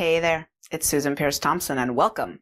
Hey 0.00 0.18
there, 0.18 0.48
it's 0.70 0.86
Susan 0.88 1.14
Peirce 1.14 1.38
Thompson, 1.38 1.76
and 1.76 1.94
welcome 1.94 2.40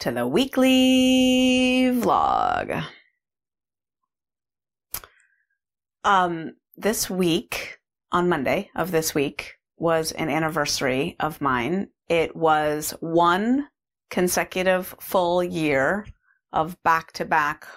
to 0.00 0.10
the 0.10 0.26
weekly 0.26 1.92
vlog. 1.94 2.84
Um, 6.02 6.54
this 6.76 7.08
week, 7.08 7.78
on 8.10 8.28
Monday 8.28 8.70
of 8.74 8.90
this 8.90 9.14
week, 9.14 9.58
was 9.76 10.10
an 10.10 10.28
anniversary 10.28 11.14
of 11.20 11.40
mine. 11.40 11.90
It 12.08 12.34
was 12.34 12.92
one 12.98 13.68
consecutive 14.10 14.92
full 14.98 15.44
year 15.44 16.04
of 16.52 16.82
back 16.82 17.12
to 17.12 17.24
back 17.24 17.68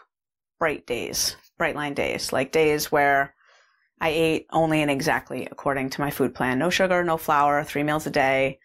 bright 0.58 0.88
days, 0.88 1.36
bright 1.60 1.76
line 1.76 1.94
days, 1.94 2.34
like 2.34 2.52
days 2.52 2.92
where 2.92 3.36
I 4.00 4.10
ate 4.10 4.48
only 4.50 4.82
and 4.82 4.90
exactly 4.90 5.48
according 5.52 5.92
to 5.92 6.02
my 6.02 6.10
food 6.10 6.34
plan. 6.34 6.58
No 6.58 6.72
sugar, 6.72 7.04
no 7.04 7.18
flour, 7.18 7.64
three 7.64 7.84
meals 7.84 8.08
a 8.08 8.10
day. 8.10 8.58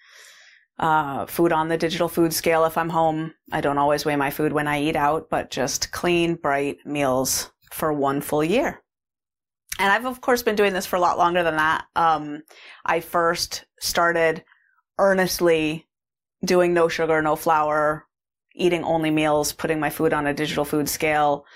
Uh, 0.79 1.25
food 1.25 1.53
on 1.53 1.69
the 1.69 1.79
digital 1.79 2.09
food 2.09 2.33
scale 2.33 2.65
if 2.65 2.77
I'm 2.77 2.91
home. 2.91 3.33
I 3.51 3.61
don't 3.61 3.79
always 3.79 4.05
weigh 4.05 4.17
my 4.17 4.31
food 4.31 4.53
when 4.53 4.69
I 4.69 4.83
eat 4.83 4.97
out, 4.97 5.31
but 5.31 5.51
just 5.51 5.91
clean, 5.91 6.35
bright 6.35 6.79
meals 6.85 7.51
for 7.73 7.93
one 7.93 8.21
full 8.21 8.45
year. 8.45 8.83
And 9.79 9.91
I've 9.91 10.07
of 10.07 10.21
course 10.21 10.43
been 10.43 10.57
doing 10.57 10.73
this 10.73 10.87
for 10.87 10.97
a 10.97 11.01
lot 11.01 11.19
longer 11.19 11.43
than 11.43 11.57
that. 11.57 11.85
Um, 11.97 12.43
I 12.85 13.01
first 13.01 13.65
started 13.81 14.45
earnestly 14.99 15.87
doing 16.45 16.75
no 16.75 16.89
sugar, 16.89 17.21
no 17.23 17.37
flour, 17.37 18.07
eating 18.55 18.85
only 18.85 19.11
meals, 19.11 19.53
putting 19.53 19.81
my 19.81 19.91
food 19.91 20.13
on 20.13 20.27
a 20.27 20.35
digital 20.35 20.65
food 20.65 20.89
scale 20.89 21.47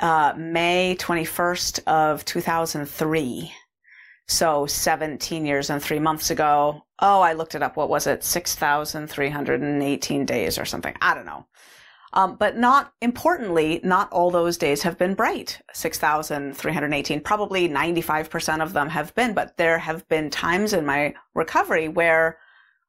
uh, 0.00 0.34
May 0.36 0.96
21st 0.98 1.84
of 1.86 2.24
2003. 2.24 3.52
So 4.30 4.64
17 4.64 5.44
years 5.44 5.70
and 5.70 5.82
three 5.82 5.98
months 5.98 6.30
ago. 6.30 6.86
Oh, 7.00 7.20
I 7.20 7.32
looked 7.32 7.56
it 7.56 7.64
up. 7.64 7.76
What 7.76 7.88
was 7.88 8.06
it? 8.06 8.22
6,318 8.22 10.24
days 10.24 10.56
or 10.56 10.64
something. 10.64 10.94
I 11.02 11.14
don't 11.14 11.26
know. 11.26 11.46
Um, 12.12 12.36
but 12.36 12.56
not 12.56 12.92
importantly, 13.02 13.80
not 13.82 14.10
all 14.12 14.30
those 14.30 14.56
days 14.56 14.82
have 14.82 14.96
been 14.96 15.14
bright. 15.14 15.60
6,318, 15.72 17.20
probably 17.22 17.68
95% 17.68 18.62
of 18.62 18.72
them 18.72 18.88
have 18.88 19.12
been, 19.16 19.34
but 19.34 19.56
there 19.56 19.78
have 19.78 20.08
been 20.08 20.30
times 20.30 20.74
in 20.74 20.86
my 20.86 21.12
recovery 21.34 21.88
where, 21.88 22.38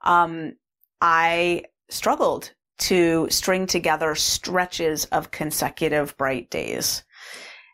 um, 0.02 0.54
I 1.02 1.64
struggled 1.90 2.54
to 2.82 3.28
string 3.32 3.66
together 3.66 4.14
stretches 4.14 5.06
of 5.06 5.32
consecutive 5.32 6.16
bright 6.18 6.52
days. 6.52 7.04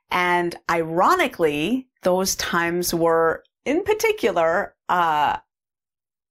And 0.10 0.56
ironically, 0.72 1.90
those 2.04 2.36
times 2.36 2.94
were 2.94 3.44
in 3.68 3.84
particular, 3.84 4.74
uh, 4.88 5.38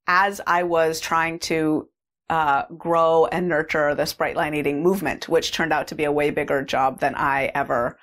as 0.07 0.41
I 0.47 0.63
was 0.63 1.01
trying 1.01 1.39
to 1.41 1.87
uh, 2.31 2.65
grow 2.79 3.27
and 3.27 3.47
nurture 3.47 3.95
this 3.95 4.15
bright 4.15 4.37
line 4.37 4.55
eating 4.55 4.83
movement, 4.83 5.29
which 5.29 5.53
turned 5.53 5.73
out 5.73 5.87
to 5.89 5.95
be 5.95 6.05
a 6.05 6.11
way 6.11 6.31
bigger 6.31 6.63
job 6.63 6.99
than 6.99 7.15
I 7.15 7.53
ever 7.55 7.99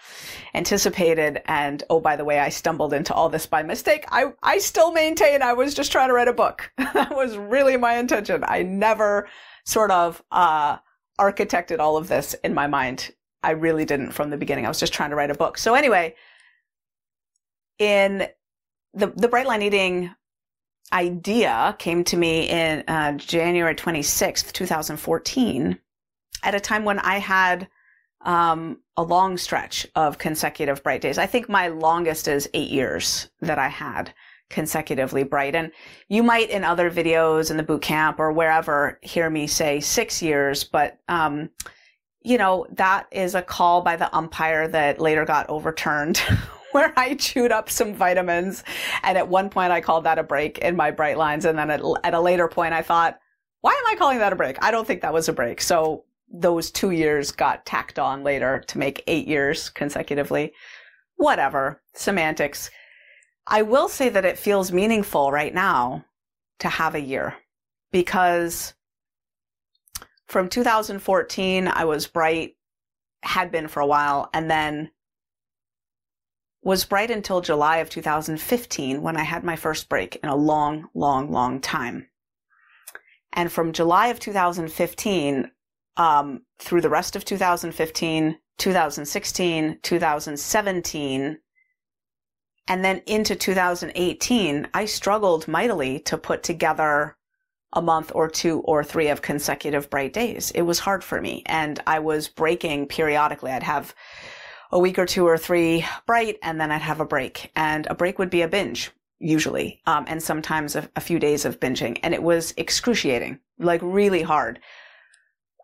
anticipated. 0.53 1.41
And 1.45 1.83
oh, 1.89 1.99
by 1.99 2.15
the 2.15 2.23
way, 2.23 2.39
I 2.39 2.49
stumbled 2.49 2.93
into 2.93 3.11
all 3.11 3.27
this 3.27 3.47
by 3.47 3.63
mistake. 3.63 4.05
I, 4.09 4.33
I 4.43 4.59
still 4.59 4.93
maintain 4.93 5.41
I 5.41 5.53
was 5.53 5.73
just 5.73 5.91
trying 5.91 6.09
to 6.09 6.13
write 6.13 6.27
a 6.27 6.33
book. 6.33 6.71
that 6.77 7.15
was 7.15 7.35
really 7.35 7.75
my 7.75 7.97
intention. 7.97 8.45
I 8.47 8.61
never 8.61 9.27
sort 9.65 9.89
of 9.89 10.23
uh, 10.31 10.77
architected 11.19 11.79
all 11.79 11.97
of 11.97 12.07
this 12.07 12.35
in 12.43 12.53
my 12.53 12.67
mind. 12.67 13.11
I 13.41 13.51
really 13.51 13.83
didn't 13.83 14.11
from 14.11 14.29
the 14.29 14.37
beginning. 14.37 14.65
I 14.67 14.69
was 14.69 14.79
just 14.79 14.93
trying 14.93 15.09
to 15.09 15.15
write 15.15 15.31
a 15.31 15.35
book. 15.35 15.57
So 15.57 15.73
anyway, 15.73 16.15
in 17.79 18.27
the 18.93 19.07
the 19.15 19.27
bright 19.27 19.47
line 19.47 19.61
eating 19.61 20.13
idea 20.91 21.75
came 21.79 22.03
to 22.03 22.17
me 22.17 22.49
in 22.49 22.83
uh, 22.87 23.13
January 23.13 23.75
26th, 23.75 24.51
2014, 24.51 25.79
at 26.43 26.55
a 26.55 26.59
time 26.59 26.85
when 26.85 26.99
I 26.99 27.17
had 27.17 27.67
um, 28.21 28.79
a 28.95 29.03
long 29.03 29.37
stretch 29.37 29.87
of 29.95 30.17
consecutive 30.17 30.83
bright 30.83 31.01
days. 31.01 31.17
I 31.17 31.25
think 31.25 31.49
my 31.49 31.67
longest 31.67 32.27
is 32.27 32.49
eight 32.53 32.69
years 32.69 33.29
that 33.41 33.59
I 33.59 33.67
had 33.67 34.13
consecutively 34.49 35.23
bright. 35.23 35.55
And 35.55 35.71
you 36.09 36.21
might 36.21 36.49
in 36.49 36.63
other 36.63 36.91
videos 36.91 37.49
in 37.49 37.57
the 37.57 37.63
boot 37.63 37.81
camp 37.81 38.19
or 38.19 38.31
wherever 38.31 38.99
hear 39.01 39.29
me 39.29 39.47
say 39.47 39.79
six 39.79 40.21
years, 40.21 40.63
but, 40.63 40.99
um, 41.09 41.49
you 42.21 42.37
know, 42.37 42.67
that 42.71 43.07
is 43.11 43.35
a 43.35 43.41
call 43.41 43.81
by 43.81 43.95
the 43.95 44.15
umpire 44.15 44.67
that 44.67 45.01
later 45.01 45.25
got 45.25 45.49
overturned 45.49 46.21
where 46.75 46.91
I 46.97 47.15
chewed 47.15 47.51
up 47.51 47.69
some 47.69 47.93
vitamins. 47.93 48.63
And 49.03 49.17
at 49.17 49.27
one 49.27 49.49
point 49.49 49.71
I 49.71 49.81
called 49.81 50.03
that 50.03 50.19
a 50.19 50.23
break 50.23 50.57
in 50.57 50.75
my 50.75 50.91
bright 50.91 51.17
lines. 51.17 51.45
And 51.45 51.57
then 51.57 51.69
at, 51.69 51.81
at 52.03 52.13
a 52.13 52.19
later 52.19 52.47
point 52.47 52.73
I 52.73 52.81
thought, 52.81 53.19
why 53.61 53.71
am 53.71 53.93
I 53.93 53.95
calling 53.95 54.17
that 54.17 54.33
a 54.33 54.35
break? 54.35 54.57
I 54.61 54.71
don't 54.71 54.85
think 54.85 55.01
that 55.01 55.13
was 55.13 55.29
a 55.29 55.33
break. 55.33 55.61
So 55.61 56.03
those 56.29 56.71
two 56.71 56.91
years 56.91 57.31
got 57.31 57.65
tacked 57.65 57.99
on 57.99 58.23
later 58.23 58.63
to 58.67 58.77
make 58.77 59.03
eight 59.07 59.27
years 59.27 59.69
consecutively. 59.69 60.51
Whatever. 61.15 61.81
Semantics. 61.93 62.71
I 63.45 63.61
will 63.61 63.87
say 63.87 64.09
that 64.09 64.25
it 64.25 64.39
feels 64.39 64.71
meaningful 64.71 65.31
right 65.31 65.53
now 65.53 66.05
to 66.59 66.69
have 66.69 66.95
a 66.95 67.01
year 67.01 67.35
because 67.91 68.73
from 70.27 70.49
2014, 70.49 71.67
I 71.67 71.85
was 71.85 72.07
bright, 72.07 72.55
had 73.21 73.51
been 73.51 73.67
for 73.67 73.81
a 73.81 73.85
while, 73.85 74.29
and 74.33 74.49
then 74.49 74.89
was 76.63 76.85
bright 76.85 77.11
until 77.11 77.41
July 77.41 77.77
of 77.77 77.89
2015 77.89 79.01
when 79.01 79.17
I 79.17 79.23
had 79.23 79.43
my 79.43 79.55
first 79.55 79.89
break 79.89 80.17
in 80.17 80.29
a 80.29 80.35
long, 80.35 80.87
long, 80.93 81.31
long 81.31 81.59
time. 81.59 82.07
And 83.33 83.51
from 83.51 83.73
July 83.73 84.07
of 84.07 84.19
2015 84.19 85.51
um, 85.97 86.41
through 86.59 86.81
the 86.81 86.89
rest 86.89 87.15
of 87.15 87.25
2015, 87.25 88.37
2016, 88.57 89.79
2017, 89.81 91.39
and 92.67 92.85
then 92.85 93.01
into 93.05 93.35
2018, 93.35 94.67
I 94.73 94.85
struggled 94.85 95.47
mightily 95.47 95.99
to 96.01 96.17
put 96.17 96.43
together 96.43 97.17
a 97.73 97.81
month 97.81 98.11
or 98.15 98.29
two 98.29 98.59
or 98.61 98.83
three 98.83 99.09
of 99.09 99.21
consecutive 99.21 99.89
bright 99.89 100.13
days. 100.13 100.51
It 100.51 100.61
was 100.61 100.79
hard 100.79 101.03
for 101.03 101.19
me 101.19 101.43
and 101.47 101.81
I 101.87 101.99
was 101.99 102.27
breaking 102.27 102.87
periodically. 102.87 103.51
I'd 103.51 103.63
have 103.63 103.95
a 104.73 104.79
week 104.79 104.99
or 104.99 105.05
two 105.05 105.25
or 105.25 105.37
three 105.37 105.85
bright 106.05 106.37
and 106.43 106.59
then 106.59 106.71
I'd 106.71 106.81
have 106.81 106.99
a 106.99 107.05
break 107.05 107.51
and 107.55 107.87
a 107.87 107.95
break 107.95 108.19
would 108.19 108.29
be 108.29 108.41
a 108.41 108.47
binge 108.47 108.91
usually. 109.19 109.79
Um, 109.85 110.03
and 110.07 110.21
sometimes 110.21 110.75
a, 110.75 110.89
a 110.95 111.01
few 111.01 111.19
days 111.19 111.45
of 111.45 111.59
binging 111.59 111.99
and 112.03 112.13
it 112.13 112.21
was 112.21 112.53
excruciating, 112.57 113.39
like 113.59 113.79
really 113.81 114.21
hard. 114.21 114.59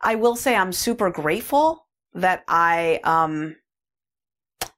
I 0.01 0.15
will 0.15 0.35
say 0.35 0.55
I'm 0.55 0.71
super 0.71 1.09
grateful 1.09 1.87
that 2.13 2.43
I, 2.47 3.01
um, 3.03 3.57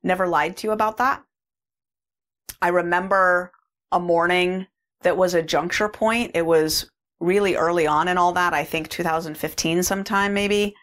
never 0.03 0.27
lied 0.27 0.57
to 0.57 0.67
you 0.67 0.73
about 0.73 0.97
that 0.97 1.23
I 2.61 2.69
remember 2.69 3.51
a 3.91 3.99
morning 3.99 4.67
that 5.01 5.17
was 5.17 5.33
a 5.33 5.41
juncture 5.41 5.89
point. 5.89 6.31
It 6.35 6.45
was 6.45 6.89
really 7.19 7.55
early 7.55 7.87
on 7.87 8.07
in 8.07 8.17
all 8.17 8.33
that. 8.33 8.53
I 8.53 8.63
think 8.63 8.89
2015 8.89 9.83
sometime 9.83 10.33
maybe. 10.33 10.75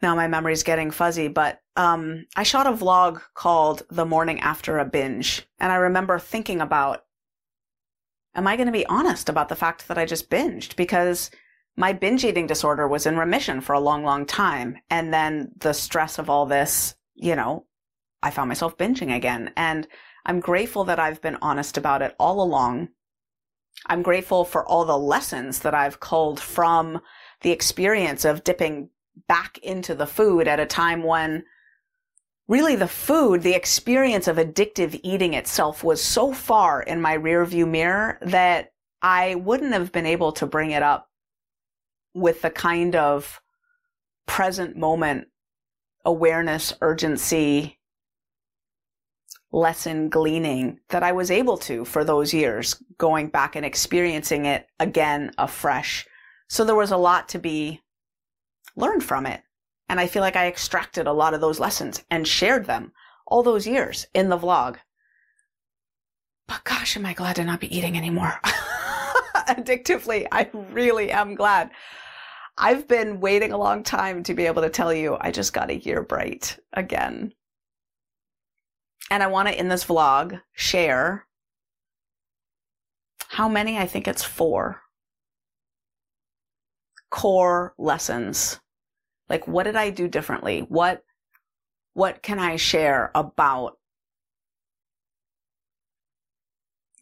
Now 0.00 0.16
my 0.16 0.26
memory's 0.26 0.64
getting 0.64 0.90
fuzzy, 0.90 1.28
but 1.28 1.60
um, 1.76 2.26
I 2.36 2.42
shot 2.42 2.66
a 2.66 2.72
vlog 2.72 3.22
called 3.34 3.82
The 3.90 4.04
Morning 4.04 4.40
After 4.40 4.78
a 4.78 4.84
Binge. 4.84 5.46
And 5.58 5.72
I 5.72 5.76
remember 5.76 6.18
thinking 6.18 6.60
about, 6.60 7.04
am 8.34 8.46
I 8.46 8.56
going 8.56 8.66
to 8.66 8.72
be 8.72 8.86
honest 8.86 9.28
about 9.28 9.48
the 9.48 9.56
fact 9.56 9.88
that 9.88 9.98
I 9.98 10.04
just 10.04 10.30
binged? 10.30 10.76
Because 10.76 11.30
my 11.76 11.92
binge 11.92 12.24
eating 12.24 12.46
disorder 12.46 12.86
was 12.86 13.06
in 13.06 13.16
remission 13.16 13.60
for 13.60 13.72
a 13.72 13.80
long, 13.80 14.04
long 14.04 14.26
time. 14.26 14.78
And 14.90 15.12
then 15.12 15.52
the 15.58 15.72
stress 15.72 16.18
of 16.18 16.28
all 16.28 16.44
this, 16.44 16.94
you 17.14 17.34
know, 17.34 17.66
I 18.22 18.30
found 18.30 18.48
myself 18.48 18.76
binging 18.76 19.14
again. 19.14 19.52
And 19.56 19.88
I'm 20.26 20.40
grateful 20.40 20.84
that 20.84 20.98
I've 20.98 21.22
been 21.22 21.38
honest 21.40 21.78
about 21.78 22.02
it 22.02 22.14
all 22.18 22.42
along. 22.42 22.88
I'm 23.86 24.02
grateful 24.02 24.44
for 24.44 24.66
all 24.66 24.84
the 24.84 24.98
lessons 24.98 25.60
that 25.60 25.74
I've 25.74 26.00
culled 26.00 26.38
from 26.38 27.00
the 27.40 27.50
experience 27.50 28.24
of 28.24 28.44
dipping 28.44 28.90
back 29.26 29.58
into 29.58 29.94
the 29.94 30.06
food 30.06 30.46
at 30.46 30.60
a 30.60 30.66
time 30.66 31.02
when 31.02 31.44
really 32.52 32.76
the 32.76 32.86
food, 32.86 33.40
the 33.40 33.54
experience 33.54 34.28
of 34.28 34.36
addictive 34.36 35.00
eating 35.02 35.32
itself 35.32 35.82
was 35.82 36.04
so 36.04 36.34
far 36.34 36.82
in 36.82 37.00
my 37.00 37.16
rearview 37.16 37.66
mirror 37.66 38.18
that 38.20 38.74
I 39.00 39.36
wouldn't 39.36 39.72
have 39.72 39.90
been 39.90 40.04
able 40.04 40.32
to 40.32 40.44
bring 40.44 40.72
it 40.72 40.82
up 40.82 41.08
with 42.12 42.42
the 42.42 42.50
kind 42.50 42.94
of 42.94 43.40
present 44.26 44.76
moment 44.76 45.28
awareness, 46.04 46.74
urgency, 46.82 47.78
lesson 49.50 50.10
gleaning 50.10 50.78
that 50.90 51.02
I 51.02 51.12
was 51.12 51.30
able 51.30 51.56
to 51.58 51.86
for 51.86 52.04
those 52.04 52.34
years, 52.34 52.76
going 52.98 53.28
back 53.28 53.56
and 53.56 53.64
experiencing 53.64 54.44
it 54.44 54.66
again 54.78 55.30
afresh. 55.38 56.06
So 56.50 56.66
there 56.66 56.74
was 56.74 56.90
a 56.90 56.98
lot 56.98 57.30
to 57.30 57.38
be 57.38 57.80
learned 58.76 59.04
from 59.04 59.24
it. 59.24 59.40
And 59.88 60.00
I 60.00 60.06
feel 60.06 60.22
like 60.22 60.36
I 60.36 60.46
extracted 60.46 61.06
a 61.06 61.12
lot 61.12 61.34
of 61.34 61.40
those 61.40 61.60
lessons 61.60 62.02
and 62.10 62.26
shared 62.26 62.66
them 62.66 62.92
all 63.26 63.42
those 63.42 63.66
years 63.66 64.06
in 64.14 64.28
the 64.28 64.38
vlog. 64.38 64.76
But 66.48 66.64
gosh, 66.64 66.96
am 66.96 67.06
I 67.06 67.12
glad 67.12 67.36
to 67.36 67.44
not 67.44 67.60
be 67.60 67.74
eating 67.76 67.96
anymore. 67.96 68.40
addictively. 69.48 70.26
I 70.30 70.48
really 70.52 71.10
am 71.10 71.34
glad. 71.34 71.70
I've 72.58 72.86
been 72.86 73.20
waiting 73.20 73.52
a 73.52 73.58
long 73.58 73.82
time 73.82 74.22
to 74.24 74.34
be 74.34 74.46
able 74.46 74.62
to 74.62 74.70
tell 74.70 74.92
you 74.92 75.16
I 75.20 75.30
just 75.30 75.52
got 75.52 75.70
a 75.70 75.78
year 75.78 76.02
bright 76.02 76.58
again. 76.72 77.32
And 79.10 79.22
I 79.22 79.26
want 79.26 79.48
to, 79.48 79.58
in 79.58 79.68
this 79.68 79.84
vlog, 79.84 80.40
share 80.52 81.26
how 83.28 83.48
many? 83.48 83.78
I 83.78 83.86
think 83.86 84.06
it's 84.06 84.22
four 84.22 84.82
core 87.10 87.74
lessons. 87.78 88.60
Like, 89.32 89.48
what 89.48 89.62
did 89.62 89.76
I 89.76 89.88
do 89.88 90.08
differently? 90.08 90.60
What, 90.68 91.02
what 91.94 92.22
can 92.22 92.38
I 92.38 92.56
share 92.56 93.10
about 93.14 93.78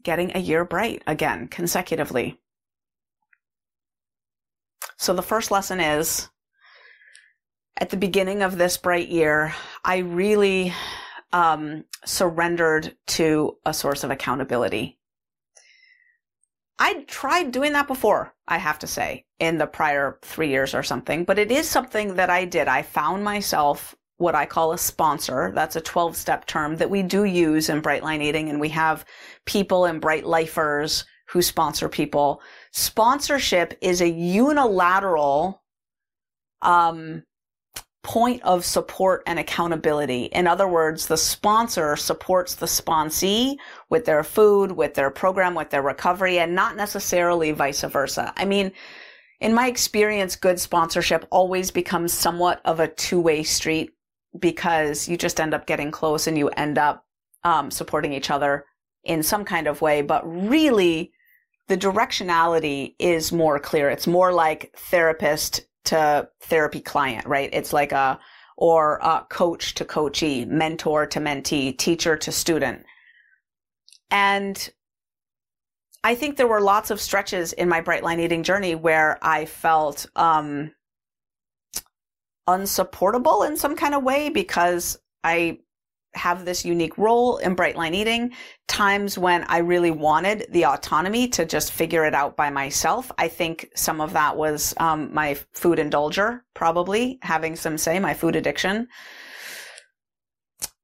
getting 0.05 0.31
a 0.37 0.39
year 0.39 0.65
bright 0.65 1.03
again 1.09 1.49
consecutively? 1.49 2.39
So 4.97 5.13
the 5.13 5.23
first 5.23 5.51
lesson 5.51 5.81
is 5.81 6.29
at 7.77 7.91
the 7.91 7.97
beginning 7.97 8.43
of 8.43 8.59
this 8.59 8.77
bright 8.77 9.09
year, 9.09 9.53
I 9.83 9.99
really 9.99 10.73
um, 11.33 11.85
surrendered 12.05 12.97
to 13.09 13.57
a 13.67 13.75
source 13.75 14.05
of 14.05 14.13
accountability. 14.13 15.01
I'd 16.79 17.09
tried 17.09 17.51
doing 17.51 17.73
that 17.73 17.89
before, 17.89 18.35
I 18.47 18.59
have 18.59 18.79
to 18.79 18.87
say, 18.87 19.25
in 19.41 19.59
the 19.59 19.67
prior 19.67 20.19
three 20.23 20.49
years 20.49 20.75
or 20.75 20.83
something, 20.83 21.25
but 21.25 21.39
it 21.39 21.51
is 21.51 21.69
something 21.69 22.15
that 22.17 22.31
I 22.31 22.45
did. 22.45 22.69
I 22.69 22.83
found 22.83 23.25
myself 23.25 23.97
what 24.19 24.35
I 24.35 24.45
call 24.45 24.73
a 24.73 24.79
sponsor. 24.79 25.51
That's 25.55 25.77
a 25.77 25.81
12 25.81 26.15
step 26.15 26.47
term 26.47 26.77
that 26.77 26.91
we 26.91 27.03
do 27.03 27.25
use 27.25 27.71
in 27.71 27.81
Bright 27.81 28.03
Line 28.03 28.21
Eating. 28.21 28.51
And 28.51 28.61
we 28.61 28.69
have 28.69 29.07
people 29.47 29.87
in 29.87 29.99
Bright 29.99 30.27
Lifers 30.27 31.07
who 31.29 31.41
sponsor 31.41 31.89
people. 31.89 32.43
Sponsorship 32.73 33.79
is 33.81 34.03
a 34.03 34.09
unilateral, 34.09 35.63
um, 36.61 37.23
point 38.03 38.43
of 38.43 38.65
support 38.65 39.23
and 39.27 39.39
accountability. 39.39 40.25
In 40.25 40.47
other 40.47 40.67
words, 40.67 41.07
the 41.07 41.17
sponsor 41.17 41.97
supports 41.97 42.55
the 42.55 42.67
sponsee 42.67 43.57
with 43.91 44.07
their 44.07 44.25
food, 44.25 44.73
with 44.73 44.95
their 44.95 45.11
program, 45.11 45.55
with 45.55 45.71
their 45.71 45.83
recovery, 45.83 46.39
and 46.39 46.55
not 46.55 46.77
necessarily 46.77 47.53
vice 47.53 47.83
versa. 47.83 48.33
I 48.37 48.47
mean, 48.47 48.73
in 49.41 49.55
my 49.55 49.69
experience, 49.69 50.37
good 50.37 50.61
sponsorship 50.61 51.27
always 51.31 51.71
becomes 51.71 52.13
somewhat 52.13 52.61
of 52.65 52.79
a 52.79 52.89
two-way 52.89 53.43
street 53.43 53.91
because 54.39 55.09
you 55.09 55.17
just 55.17 55.41
end 55.41 55.55
up 55.55 55.67
getting 55.67 55.91
close 55.91 56.27
and 56.27 56.37
you 56.37 56.49
end 56.51 56.79
up 56.79 57.05
um, 57.43 57.71
supporting 57.71 58.13
each 58.13 58.31
other 58.31 58.67
in 59.05 59.23
some 59.23 59.45
kind 59.45 59.67
of 59.67 59.81
way. 59.81 60.03
But 60.03 60.23
really, 60.31 61.13
the 61.69 61.79
directionality 61.79 62.95
is 62.99 63.33
more 63.33 63.59
clear. 63.59 63.89
It's 63.89 64.07
more 64.07 64.33
like 64.33 64.75
therapist 64.77 65.63
to 65.85 66.29
therapy 66.41 66.81
client, 66.81 67.27
right? 67.27 67.49
It's 67.53 67.73
like 67.73 67.93
a, 67.93 68.21
or 68.59 68.99
a 69.03 69.27
coach 69.31 69.75
to 69.77 69.87
coachee, 69.87 70.45
mentor 70.45 71.07
to 71.07 71.19
mentee, 71.19 71.77
teacher 71.79 72.15
to 72.19 72.31
student. 72.31 72.85
And 74.11 74.71
I 76.03 76.15
think 76.15 76.37
there 76.37 76.49
were 76.49 76.61
lots 76.61 76.91
of 76.91 77.01
stretches 77.01 77.53
in 77.53 77.69
my 77.69 77.81
bright 77.81 78.03
line 78.03 78.21
eating 78.21 78.43
journey 78.43 78.75
where 78.75 79.19
I 79.23 79.45
felt, 79.45 80.07
um, 80.17 80.73
unsupportable 82.47 83.43
in 83.45 83.57
some 83.57 83.77
kind 83.77 83.95
of 83.95 84.03
way 84.03 84.29
because 84.29 84.99
I 85.23 85.61
have 86.15 86.45
this 86.45 86.65
unique 86.65 86.97
role 86.99 87.37
in 87.39 87.55
bright 87.55 87.77
line 87.77 87.95
eating. 87.95 88.33
Times 88.67 89.17
when 89.17 89.45
i 89.45 89.59
really 89.59 89.91
wanted 89.91 90.47
the 90.51 90.67
autonomy 90.67 91.29
to 91.29 91.45
just 91.45 91.73
figure 91.73 92.05
it 92.05 92.15
out 92.15 92.37
by 92.37 92.51
myself. 92.51 93.13
I 93.19 93.29
think 93.29 93.71
some 93.77 94.01
of 94.01 94.13
that 94.15 94.37
was 94.37 94.75
um, 94.79 95.13
my 95.15 95.35
food 95.53 95.79
indulger 95.79 96.41
probably 96.55 97.19
having 97.23 97.55
some 97.57 97.79
say 97.79 98.01
my 98.01 98.15
food 98.15 98.37
addiction. 98.37 98.89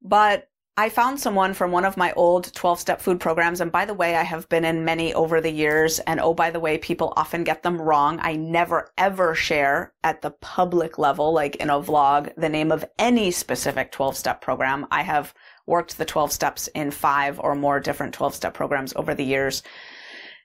But 0.01 0.49
I 0.79 0.91
found 0.91 1.19
someone 1.19 1.55
from 1.55 1.71
one 1.71 1.87
of 1.87 1.97
my 1.97 2.13
old 2.13 2.53
12 2.53 2.79
step 2.79 3.01
food 3.01 3.19
programs. 3.19 3.63
And 3.63 3.73
by 3.73 3.87
the 3.87 3.95
way, 3.95 4.15
I 4.15 4.23
have 4.23 4.47
been 4.51 4.65
in 4.67 4.85
many 4.85 5.15
over 5.15 5.41
the 5.41 5.51
years. 5.51 6.01
And 6.01 6.21
oh, 6.21 6.35
by 6.35 6.51
the 6.51 6.61
way, 6.61 6.77
people 6.77 7.15
often 7.17 7.45
get 7.45 7.63
them 7.63 7.81
wrong. 7.81 8.19
I 8.21 8.37
never 8.37 8.93
ever 8.99 9.35
share 9.35 9.95
at 10.05 10.21
the 10.21 10.33
public 10.33 10.99
level, 10.99 11.33
like 11.33 11.57
in 11.57 11.71
a 11.71 11.81
vlog, 11.81 12.31
the 12.37 12.51
name 12.51 12.71
of 12.71 12.85
any 12.99 13.31
specific 13.31 13.91
12 13.91 14.19
step 14.19 14.43
program. 14.43 14.87
I 14.91 15.03
have 15.03 15.33
worked 15.67 15.97
the 15.97 16.05
12 16.05 16.31
steps 16.31 16.69
in 16.75 16.91
five 16.91 17.41
or 17.41 17.55
more 17.55 17.81
different 17.81 18.13
12 18.13 18.35
step 18.35 18.53
programs 18.53 18.93
over 18.97 19.15
the 19.15 19.25
years. 19.25 19.63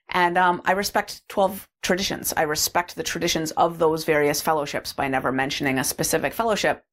And 0.08 0.38
um, 0.38 0.62
I 0.64 0.72
respect 0.72 1.22
12 1.28 1.68
traditions. 1.82 2.32
I 2.34 2.42
respect 2.42 2.96
the 2.96 3.02
traditions 3.02 3.50
of 3.52 3.78
those 3.78 4.04
various 4.04 4.40
fellowships 4.40 4.94
by 4.94 5.08
never 5.08 5.30
mentioning 5.30 5.78
a 5.78 5.84
specific 5.84 6.32
fellowship. 6.32 6.84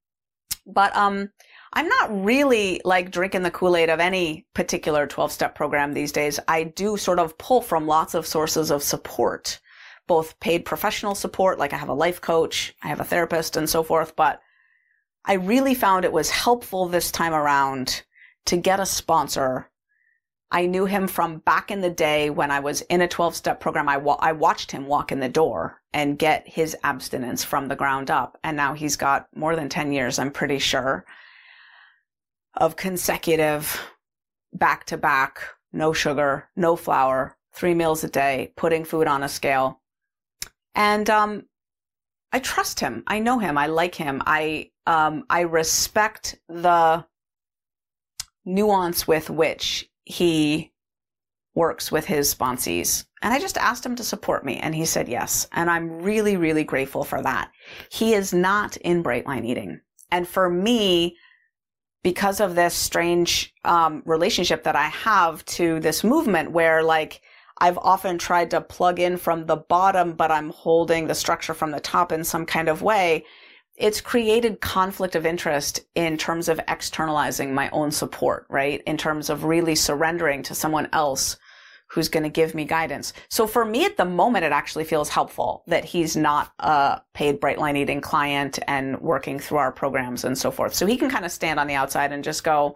But 0.65 0.95
um, 0.95 1.30
I'm 1.74 1.88
not 1.88 2.24
really 2.24 2.81
like 2.83 3.12
drinking 3.12 3.44
the 3.44 3.51
Kool-Aid 3.51 3.89
of 3.89 4.00
any 4.00 4.48
particular 4.56 5.06
12 5.06 5.31
step 5.31 5.54
program 5.54 5.94
these 5.94 6.12
days. 6.12 6.39
I 6.48 6.63
do 6.63 6.98
sort 6.98 7.19
of 7.19 7.38
pull 7.38 7.62
from 7.62 7.86
lots 7.86 8.16
of 8.16 8.25
sources 8.25 8.71
of 8.71 8.81
support, 8.81 9.60
both 10.07 10.39
paid 10.39 10.66
professional 10.66 11.13
support, 11.13 11.60
like 11.60 11.74
I 11.74 11.77
have 11.77 11.89
a 11.89 11.94
life 11.94 12.21
coach, 12.21 12.74
I 12.81 12.88
have 12.88 13.00
a 13.00 13.04
therapist 13.04 13.56
and 13.56 13.69
so 13.69 13.83
forth. 13.83 14.16
But 14.16 14.42
I 15.25 15.33
really 15.33 15.75
found 15.75 16.06
it 16.06 16.12
was 16.12 16.31
helpful 16.31 16.88
this 16.88 17.12
time 17.12 17.33
around 17.33 18.01
to 18.45 18.57
get 18.57 18.80
a 18.80 18.86
sponsor. 18.86 19.69
I 20.51 20.66
knew 20.66 20.86
him 20.86 21.07
from 21.07 21.38
back 21.38 21.69
in 21.69 21.81
the 21.81 21.92
day 21.92 22.31
when 22.31 22.50
I 22.50 22.62
was 22.62 22.81
in 22.81 23.01
a 23.01 23.07
12 23.07 23.36
step 23.36 23.60
program. 23.60 23.88
I, 23.88 23.98
wa- 23.98 24.18
I 24.19 24.31
watched 24.31 24.71
him 24.71 24.88
walk 24.88 25.12
in 25.12 25.19
the 25.19 25.30
door 25.30 25.83
and 25.94 26.18
get 26.18 26.48
his 26.48 26.75
abstinence 26.83 27.44
from 27.44 27.68
the 27.68 27.75
ground 27.75 28.10
up. 28.10 28.39
And 28.44 28.57
now 28.57 28.74
he's 28.74 28.95
got 28.95 29.27
more 29.36 29.56
than 29.56 29.69
10 29.69 29.92
years, 29.92 30.18
I'm 30.18 30.31
pretty 30.31 30.57
sure 30.57 31.06
of 32.59 32.75
consecutive 32.75 33.81
back 34.53 34.85
to 34.85 34.97
back, 34.97 35.41
no 35.73 35.94
sugar, 35.94 36.50
no 36.56 36.75
flour, 36.75 37.38
three 37.53 37.73
meals 37.73 38.03
a 38.03 38.09
day, 38.09 38.53
putting 38.56 38.85
food 38.85 39.07
on 39.07 39.23
a 39.23 39.29
scale. 39.29 39.81
And, 40.75 41.09
um, 41.09 41.45
I 42.31 42.39
trust 42.39 42.79
him. 42.79 43.03
I 43.07 43.19
know 43.19 43.39
him. 43.39 43.57
I 43.57 43.67
like 43.67 43.95
him. 43.95 44.21
I, 44.25 44.69
um, 44.85 45.23
I 45.29 45.41
respect 45.41 46.38
the 46.47 47.06
nuance 48.45 49.07
with 49.07 49.29
which 49.31 49.89
he 50.06 50.71
works 51.56 51.91
with 51.91 52.06
his 52.06 52.33
sponsees. 52.33 53.06
And 53.21 53.33
I 53.33 53.39
just 53.39 53.57
asked 53.57 53.85
him 53.85 53.95
to 53.95 54.03
support 54.03 54.45
me 54.45 54.57
and 54.57 54.73
he 54.75 54.85
said 54.85 55.09
yes. 55.09 55.47
And 55.51 55.69
I'm 55.69 56.01
really, 56.01 56.38
really 56.38 56.63
grateful 56.63 57.03
for 57.03 57.21
that. 57.21 57.51
He 57.92 58.13
is 58.13 58.33
not 58.33 58.78
in 58.78 59.01
bright 59.01 59.25
line 59.25 59.44
eating. 59.45 59.81
And 60.11 60.28
for 60.28 60.49
me, 60.49 61.18
because 62.03 62.39
of 62.39 62.56
this 62.56 62.73
strange 62.73 63.53
um, 63.65 64.01
relationship 64.06 64.63
that 64.63 64.75
I 64.75 64.87
have 64.87 65.44
to 65.45 65.79
this 65.79 66.03
movement 66.03 66.51
where 66.51 66.81
like 66.83 67.21
I've 67.59 67.77
often 67.77 68.18
tried 68.18 68.51
to 68.51 68.61
plug 68.61 68.99
in 68.99 69.18
from 69.18 69.45
the 69.45 69.57
bottom, 69.57 70.13
but 70.13 70.31
I'm 70.31 70.49
holding 70.51 71.07
the 71.07 71.15
structure 71.15 71.53
from 71.53 71.71
the 71.71 71.79
top 71.79 72.11
in 72.11 72.23
some 72.23 72.45
kind 72.45 72.69
of 72.69 72.81
way. 72.81 73.25
It's 73.75 74.01
created 74.01 74.61
conflict 74.61 75.15
of 75.15 75.25
interest 75.25 75.81
in 75.95 76.18
terms 76.18 76.47
of 76.49 76.59
externalizing 76.68 77.53
my 77.53 77.69
own 77.71 77.91
support, 77.91 78.45
right? 78.49 78.81
In 78.85 78.97
terms 78.97 79.29
of 79.29 79.44
really 79.44 79.75
surrendering 79.75 80.44
to 80.44 80.56
someone 80.56 80.89
else 80.94 81.37
who's 81.90 82.10
going 82.10 82.24
to 82.24 82.30
give 82.30 82.54
me 82.54 82.66
guidance. 82.66 83.14
So 83.30 83.48
for 83.48 83.66
me 83.66 83.84
at 83.84 83.98
the 83.98 84.06
moment, 84.06 84.46
it 84.46 84.52
actually 84.52 84.84
feels 84.84 85.10
helpful 85.10 85.64
that 85.68 85.84
he's 85.84 86.16
not 86.16 86.52
a 86.60 87.02
paid 87.14 87.42
Brightline 87.42 87.78
Eating 87.78 88.00
client 88.02 88.60
and 88.68 89.00
working 89.02 89.40
through 89.40 89.58
our 89.58 89.72
programs 89.72 90.24
and 90.24 90.38
so 90.38 90.52
forth. 90.52 90.74
So 90.74 90.86
he 90.86 90.98
can 90.98 91.10
kind 91.10 91.26
of 91.26 91.31
stand 91.31 91.60
on 91.60 91.68
the 91.68 91.74
outside 91.74 92.12
and 92.12 92.24
just 92.24 92.44
go, 92.44 92.76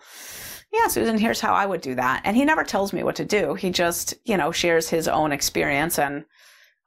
yeah, 0.71 0.87
Susan, 0.87 1.19
here's 1.19 1.39
how 1.39 1.53
I 1.53 1.67
would 1.67 1.81
do 1.81 1.93
that. 1.95 2.21
And 2.23 2.35
he 2.35 2.43
never 2.43 2.63
tells 2.63 2.91
me 2.91 3.03
what 3.03 3.15
to 3.17 3.25
do. 3.25 3.53
He 3.53 3.69
just, 3.69 4.15
you 4.25 4.35
know, 4.35 4.51
shares 4.51 4.89
his 4.89 5.07
own 5.07 5.31
experience. 5.31 5.99
And, 5.99 6.25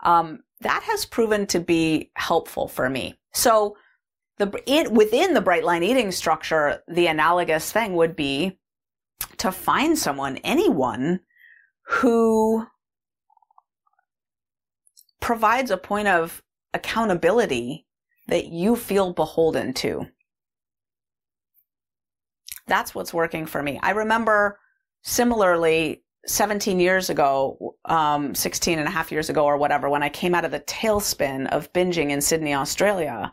um, 0.01 0.41
that 0.63 0.83
has 0.83 1.05
proven 1.05 1.47
to 1.49 1.61
be 1.61 2.11
helpful 2.17 2.67
for 2.67 2.91
me. 2.91 3.15
So 3.33 3.77
the, 4.39 4.53
it, 4.67 4.91
within 4.91 5.35
the 5.35 5.43
Brightline 5.43 5.85
Eating 5.85 6.11
structure, 6.11 6.83
the 6.89 7.07
analogous 7.07 7.71
thing 7.71 7.95
would 7.95 8.17
be 8.17 8.59
to 9.39 9.53
find 9.53 9.97
someone, 9.97 10.39
anyone 10.39 11.21
who 11.87 12.67
provides 15.21 15.71
a 15.71 15.77
point 15.77 16.09
of 16.09 16.43
accountability 16.75 17.87
that 18.29 18.47
you 18.47 18.77
feel 18.77 19.13
beholden 19.13 19.73
to. 19.73 20.07
That's 22.67 22.95
what's 22.95 23.15
working 23.15 23.47
for 23.47 23.63
me. 23.63 23.79
I 23.83 23.91
remember 23.91 24.59
similarly 25.03 26.03
17 26.27 26.81
years 26.81 27.09
ago, 27.09 27.77
um, 27.85 28.35
16 28.35 28.81
and 28.81 28.89
a 28.89 28.91
half 28.91 29.13
years 29.13 29.31
ago 29.31 29.45
or 29.45 29.57
whatever, 29.57 29.89
when 29.89 30.03
I 30.03 30.09
came 30.09 30.35
out 30.35 30.45
of 30.45 30.51
the 30.51 30.61
tailspin 30.61 31.47
of 31.51 31.73
binging 31.73 32.11
in 32.11 32.21
Sydney, 32.21 32.55
Australia. 32.55 33.33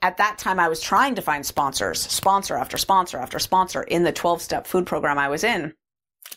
At 0.00 0.16
that 0.16 0.38
time, 0.38 0.58
I 0.58 0.68
was 0.68 0.80
trying 0.80 1.14
to 1.14 1.22
find 1.22 1.44
sponsors, 1.44 2.00
sponsor 2.00 2.56
after 2.56 2.78
sponsor 2.78 3.18
after 3.18 3.38
sponsor 3.38 3.82
in 3.82 4.02
the 4.02 4.12
12 4.12 4.40
step 4.40 4.66
food 4.66 4.86
program 4.86 5.18
I 5.18 5.28
was 5.28 5.44
in 5.44 5.74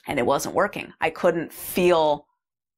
and 0.08 0.20
it 0.20 0.26
wasn't 0.26 0.56
working. 0.56 0.94
I 1.02 1.10
couldn't 1.10 1.52
feel 1.52 2.28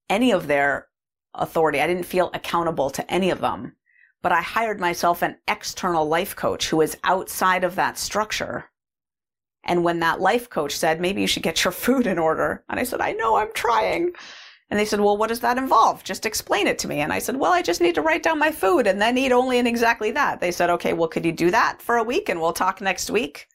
any 0.10 0.32
of 0.32 0.48
their 0.48 0.88
authority. 1.34 1.80
I 1.80 1.88
didn't 1.88 2.04
feel 2.04 2.32
accountable 2.34 2.90
to 2.92 3.12
any 3.12 3.30
of 3.30 3.42
them. 3.42 3.76
But 4.22 4.32
I 4.32 4.42
hired 4.42 4.80
myself 4.80 5.22
an 5.22 5.38
external 5.48 6.06
life 6.06 6.36
coach 6.36 6.70
who 6.70 6.82
is 6.82 6.98
outside 7.04 7.64
of 7.64 7.76
that 7.76 7.98
structure. 7.98 8.66
And 9.64 9.84
when 9.84 10.00
that 10.00 10.20
life 10.20 10.50
coach 10.50 10.76
said, 10.76 11.00
maybe 11.00 11.22
you 11.22 11.28
should 11.28 11.44
get 11.44 11.64
your 11.64 11.72
food 11.86 12.08
in 12.08 12.20
order. 12.20 12.64
And 12.70 12.80
I 12.80 12.84
said, 12.84 13.02
I 13.02 13.14
know 13.14 13.36
I'm 13.36 13.54
trying. 13.54 14.12
And 14.70 14.80
they 14.80 14.86
said, 14.86 15.00
well, 15.00 15.18
what 15.18 15.30
does 15.30 15.40
that 15.40 15.58
involve? 15.58 16.04
Just 16.04 16.26
explain 16.26 16.68
it 16.68 16.78
to 16.80 16.88
me. 16.88 17.00
And 17.00 17.12
I 17.12 17.20
said, 17.20 17.38
well, 17.38 17.54
I 17.54 17.62
just 17.62 17.82
need 17.82 17.96
to 17.96 18.02
write 18.02 18.22
down 18.22 18.38
my 18.38 18.52
food 18.52 18.86
and 18.86 19.02
then 19.02 19.18
eat 19.18 19.32
only 19.32 19.58
in 19.58 19.66
exactly 19.66 20.12
that. 20.12 20.40
They 20.40 20.52
said, 20.52 20.70
okay, 20.70 20.94
well, 20.94 21.08
could 21.08 21.26
you 21.26 21.32
do 21.32 21.50
that 21.50 21.82
for 21.82 21.98
a 21.98 22.04
week 22.04 22.30
and 22.30 22.40
we'll 22.40 22.54
talk 22.54 22.82
next 22.82 23.10
week? 23.10 23.48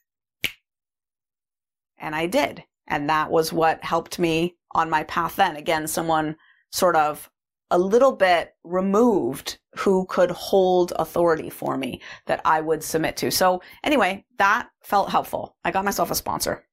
And 1.99 2.15
I 2.15 2.27
did. 2.27 2.65
And 2.87 3.09
that 3.09 3.31
was 3.31 3.53
what 3.53 3.83
helped 3.83 4.19
me 4.19 4.57
on 4.73 4.91
my 4.91 5.05
path 5.05 5.37
then. 5.37 5.57
Again, 5.57 5.87
someone 5.87 6.37
sort 6.71 6.97
of 6.97 7.31
a 7.71 7.79
little 7.79 8.13
bit 8.13 8.55
removed 8.63 9.59
who 9.77 10.07
could 10.07 10.31
hold 10.31 10.93
authority 10.97 11.51
for 11.51 11.77
me 11.77 12.01
that 12.27 12.41
I 12.45 12.61
would 12.61 12.85
submit 12.85 13.17
to. 13.19 13.31
So 13.31 13.63
anyway, 13.83 14.25
that 14.39 14.69
felt 14.83 15.11
helpful. 15.11 15.57
I 15.65 15.71
got 15.71 15.85
myself 15.85 16.11
a 16.11 16.15
sponsor. 16.15 16.65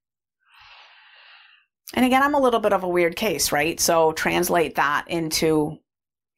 And 1.94 2.06
again, 2.06 2.24
I'm 2.24 2.36
a 2.36 2.40
little 2.40 2.60
bit 2.60 2.74
of 2.74 2.84
a 2.84 2.90
weird 2.90 3.16
case, 3.16 3.52
right? 3.52 3.80
So 3.80 4.12
translate 4.14 4.76
that 4.76 5.06
into, 5.08 5.78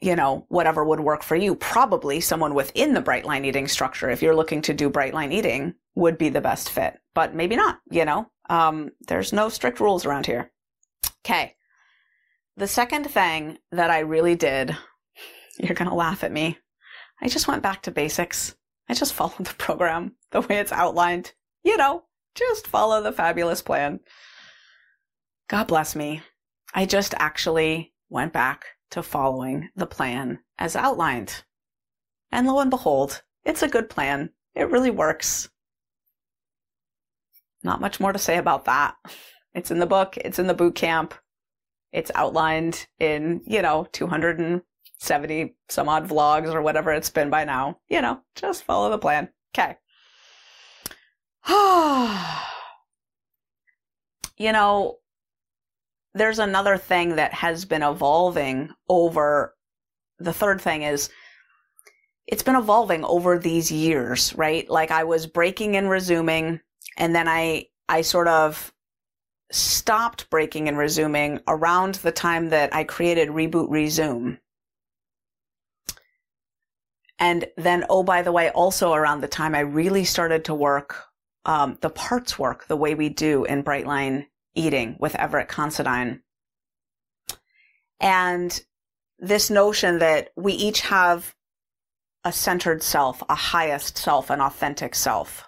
you 0.04 0.18
know, 0.18 0.46
whatever 0.50 0.84
would 0.84 1.00
work 1.00 1.24
for 1.24 1.38
you. 1.38 1.56
Probably 1.56 2.20
someone 2.20 2.54
within 2.54 2.94
the 2.94 3.00
bright 3.00 3.24
line 3.24 3.46
eating 3.46 3.70
structure, 3.70 4.10
if 4.10 4.22
you're 4.22 4.36
looking 4.36 4.62
to 4.64 4.74
do 4.74 4.90
bright 4.90 5.14
line 5.14 5.32
eating, 5.32 5.76
would 5.96 6.18
be 6.18 6.28
the 6.28 6.42
best 6.42 6.70
fit, 6.72 7.00
but 7.14 7.34
maybe 7.34 7.56
not, 7.56 7.80
you 7.90 8.04
know? 8.04 8.28
Um, 8.50 8.92
there's 9.08 9.32
no 9.32 9.48
strict 9.48 9.80
rules 9.80 10.06
around 10.06 10.26
here. 10.26 10.52
Okay. 11.26 11.56
The 12.58 12.68
second 12.68 13.06
thing 13.06 13.60
that 13.72 13.92
I 13.92 14.00
really 14.00 14.36
did, 14.36 14.76
you're 15.58 15.74
going 15.74 15.90
to 15.90 15.96
laugh 15.96 16.26
at 16.26 16.34
me. 16.34 16.58
I 17.22 17.30
just 17.30 17.48
went 17.48 17.64
back 17.64 17.84
to 17.84 17.92
basics. 17.92 18.58
I 18.90 18.96
just 18.96 19.14
followed 19.14 19.46
the 19.46 19.54
program 19.54 20.18
the 20.32 20.42
way 20.42 20.58
it's 20.58 20.74
outlined. 20.74 21.32
You 21.64 21.78
know, 21.78 22.04
just 22.36 22.68
follow 22.68 23.02
the 23.02 23.14
fabulous 23.14 23.62
plan. 23.62 24.02
God 25.48 25.68
bless 25.68 25.96
me. 25.96 26.24
I 26.74 26.86
just 26.86 27.14
actually 27.18 27.94
went 28.10 28.34
back 28.34 28.66
to 28.94 29.02
following 29.02 29.70
the 29.76 29.88
plan 29.88 30.38
as 30.60 30.76
outlined. 30.76 31.44
And 32.32 32.46
lo 32.46 32.60
and 32.60 32.70
behold, 32.70 33.24
it's 33.44 33.64
a 33.64 33.68
good 33.68 33.90
plan. 33.90 34.30
It 34.54 34.70
really 34.70 34.92
works. 34.92 35.50
Not 37.64 37.82
much 37.82 38.00
more 38.00 38.14
to 38.14 38.20
say 38.20 38.38
about 38.38 38.66
that. 38.66 38.96
It's 39.56 39.72
in 39.72 39.80
the 39.80 39.88
book. 39.88 40.16
It's 40.18 40.38
in 40.38 40.46
the 40.46 40.54
boot 40.54 40.76
camp. 40.76 41.16
It's 41.92 42.12
outlined 42.14 42.86
in, 43.00 43.42
you 43.48 43.64
know, 43.64 43.88
270 43.94 45.56
some 45.70 45.90
odd 45.90 46.08
vlogs 46.08 46.54
or 46.54 46.62
whatever 46.62 46.92
it's 46.92 47.10
been 47.10 47.32
by 47.32 47.46
now. 47.46 47.80
You 47.90 48.00
know, 48.00 48.22
just 48.36 48.64
follow 48.64 48.92
the 48.92 49.00
plan. 49.00 49.30
Okay. 49.58 49.76
you 54.38 54.52
know, 54.52 55.00
there's 56.13 56.39
another 56.39 56.77
thing 56.77 57.15
that 57.15 57.34
has 57.34 57.65
been 57.65 57.84
evolving 57.84 58.70
over 58.89 59.55
the 60.20 60.34
third 60.34 60.62
thing 60.62 60.84
is 60.84 61.10
it's 62.27 62.43
been 62.43 62.55
evolving 62.55 63.03
over 63.03 63.38
these 63.38 63.72
years, 63.72 64.34
right? 64.36 64.70
Like 64.70 64.91
I 64.91 65.03
was 65.03 65.27
breaking 65.27 65.75
and 65.75 65.89
resuming 65.89 66.62
and 66.98 67.15
then 67.15 67.27
I 67.27 67.67
I 67.89 68.01
sort 68.01 68.27
of 68.27 68.72
stopped 69.51 70.29
breaking 70.29 70.67
and 70.67 70.77
resuming 70.77 71.39
around 71.48 71.96
the 71.96 72.12
time 72.12 72.50
that 72.50 72.74
I 72.74 72.84
created 72.84 73.29
Reboot 73.29 73.70
Resume. 73.70 74.39
And 77.20 77.46
then, 77.58 77.86
oh, 77.89 78.03
by 78.03 78.24
the 78.24 78.32
way, 78.32 78.50
also 78.50 78.93
around 78.93 79.22
the 79.22 79.27
time 79.27 79.53
I 79.53 79.60
really 79.60 80.03
started 80.03 80.46
to 80.46 80.55
work 80.55 81.03
um, 81.46 81.77
the 81.82 81.89
parts 81.89 82.39
work 82.39 82.67
the 82.67 82.77
way 82.77 82.96
we 82.96 83.10
do 83.10 83.43
in 83.43 83.63
Brightline 83.63 84.27
Eating 84.56 84.98
with 85.00 85.16
Everett 85.16 85.48
Considine. 85.48 86.22
And 88.00 88.64
this 89.20 89.50
notion 89.50 90.00
that 90.00 90.30
we 90.36 90.54
each 90.54 90.82
have 90.82 91.36
a 92.26 92.32
centered 92.32 92.84
self, 92.84 93.22
a 93.30 93.36
highest 93.36 93.98
self, 93.98 94.30
an 94.30 94.42
authentic 94.42 94.96
self. 94.96 95.44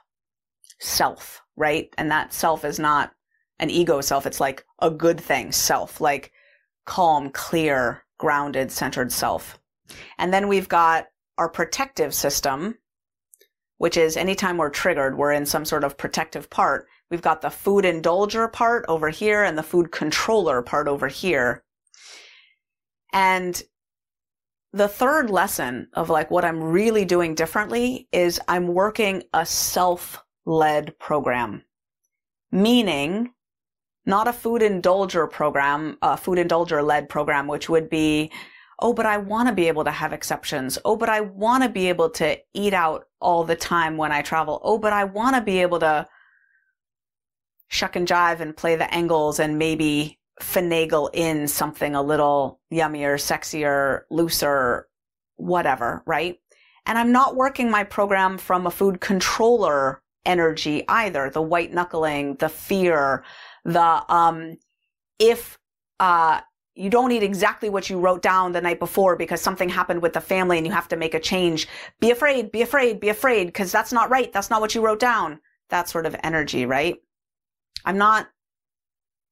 Self, 0.79 1.41
right? 1.55 1.93
And 1.97 2.11
that 2.11 2.33
self 2.33 2.65
is 2.65 2.79
not 2.79 3.11
an 3.59 3.69
ego 3.69 4.01
self. 4.01 4.25
It's 4.25 4.39
like 4.39 4.65
a 4.79 4.91
good 4.91 5.19
thing 5.19 5.51
self, 5.51 6.01
like 6.01 6.31
calm, 6.85 7.29
clear, 7.29 8.03
grounded, 8.17 8.71
centered 8.71 9.11
self. 9.11 9.59
And 10.17 10.33
then 10.33 10.47
we've 10.47 10.69
got 10.69 11.07
our 11.37 11.49
protective 11.49 12.13
system, 12.13 12.77
which 13.77 13.97
is 13.97 14.17
anytime 14.17 14.57
we're 14.57 14.69
triggered, 14.69 15.17
we're 15.17 15.33
in 15.33 15.45
some 15.45 15.65
sort 15.65 15.83
of 15.83 15.97
protective 15.97 16.49
part. 16.49 16.87
We've 17.11 17.21
got 17.21 17.41
the 17.41 17.49
food 17.49 17.85
indulger 17.85 18.51
part 18.51 18.85
over 18.87 19.09
here 19.09 19.43
and 19.43 19.57
the 19.57 19.63
food 19.63 19.91
controller 19.91 20.61
part 20.61 20.87
over 20.87 21.07
here. 21.07 21.63
And 23.13 23.61
the 24.73 24.87
third 24.87 25.29
lesson 25.29 25.87
of 25.93 26.09
like 26.09 26.29
what 26.31 26.43
I'm 26.43 26.61
really 26.61 27.05
doing 27.05 27.35
differently 27.35 28.09
is 28.11 28.41
I'm 28.47 28.67
working 28.67 29.23
a 29.33 29.45
self 29.45 30.21
led 30.45 30.97
program, 30.99 31.63
meaning 32.51 33.31
not 34.05 34.27
a 34.27 34.33
food 34.33 34.61
indulger 34.61 35.31
program, 35.31 35.97
a 36.01 36.17
food 36.17 36.37
indulger 36.37 36.85
led 36.85 37.07
program, 37.07 37.47
which 37.47 37.69
would 37.69 37.89
be, 37.89 38.31
oh, 38.79 38.93
but 38.93 39.05
I 39.05 39.17
want 39.17 39.47
to 39.47 39.55
be 39.55 39.67
able 39.67 39.83
to 39.85 39.91
have 39.91 40.11
exceptions. 40.11 40.77
Oh, 40.83 40.95
but 40.97 41.09
I 41.09 41.21
want 41.21 41.63
to 41.63 41.69
be 41.69 41.87
able 41.87 42.09
to 42.11 42.37
eat 42.53 42.73
out 42.73 43.05
all 43.21 43.43
the 43.43 43.55
time 43.55 43.95
when 43.95 44.11
I 44.11 44.21
travel. 44.21 44.59
Oh, 44.63 44.77
but 44.77 44.93
I 44.93 45.05
want 45.05 45.35
to 45.35 45.41
be 45.41 45.61
able 45.61 45.79
to 45.79 46.05
shuck 47.67 47.95
and 47.95 48.07
jive 48.07 48.39
and 48.39 48.55
play 48.55 48.75
the 48.75 48.91
angles 48.93 49.39
and 49.39 49.57
maybe 49.57 50.19
finagle 50.41 51.09
in 51.13 51.47
something 51.47 51.95
a 51.95 52.01
little 52.01 52.59
yummier, 52.71 53.15
sexier, 53.15 54.01
looser, 54.09 54.87
whatever, 55.37 56.03
right? 56.05 56.39
And 56.85 56.97
I'm 56.97 57.11
not 57.11 57.35
working 57.35 57.71
my 57.71 57.83
program 57.83 58.37
from 58.37 58.67
a 58.67 58.71
food 58.71 59.01
controller 59.01 60.01
energy 60.25 60.83
either. 60.87 61.29
The 61.29 61.41
white 61.41 61.73
knuckling, 61.73 62.35
the 62.35 62.49
fear, 62.49 63.23
the 63.63 64.03
um, 64.13 64.57
if 65.19 65.57
uh, 65.99 66.41
you 66.75 66.89
don't 66.89 67.11
eat 67.11 67.23
exactly 67.23 67.69
what 67.69 67.89
you 67.89 67.99
wrote 67.99 68.21
down 68.21 68.51
the 68.51 68.61
night 68.61 68.79
before 68.79 69.15
because 69.15 69.41
something 69.41 69.69
happened 69.69 70.01
with 70.01 70.13
the 70.13 70.21
family 70.21 70.57
and 70.57 70.67
you 70.67 70.73
have 70.73 70.89
to 70.89 70.97
make 70.97 71.13
a 71.13 71.19
change. 71.19 71.67
Be 72.01 72.11
afraid, 72.11 72.51
be 72.51 72.61
afraid, 72.61 72.99
be 72.99 73.09
afraid 73.09 73.45
because 73.45 73.71
that's 73.71 73.93
not 73.93 74.09
right. 74.09 74.31
That's 74.33 74.49
not 74.49 74.61
what 74.61 74.75
you 74.75 74.85
wrote 74.85 74.99
down. 74.99 75.39
That 75.69 75.89
sort 75.89 76.05
of 76.05 76.15
energy, 76.21 76.65
right? 76.65 76.97
I'm 77.85 77.97
not 77.97 78.27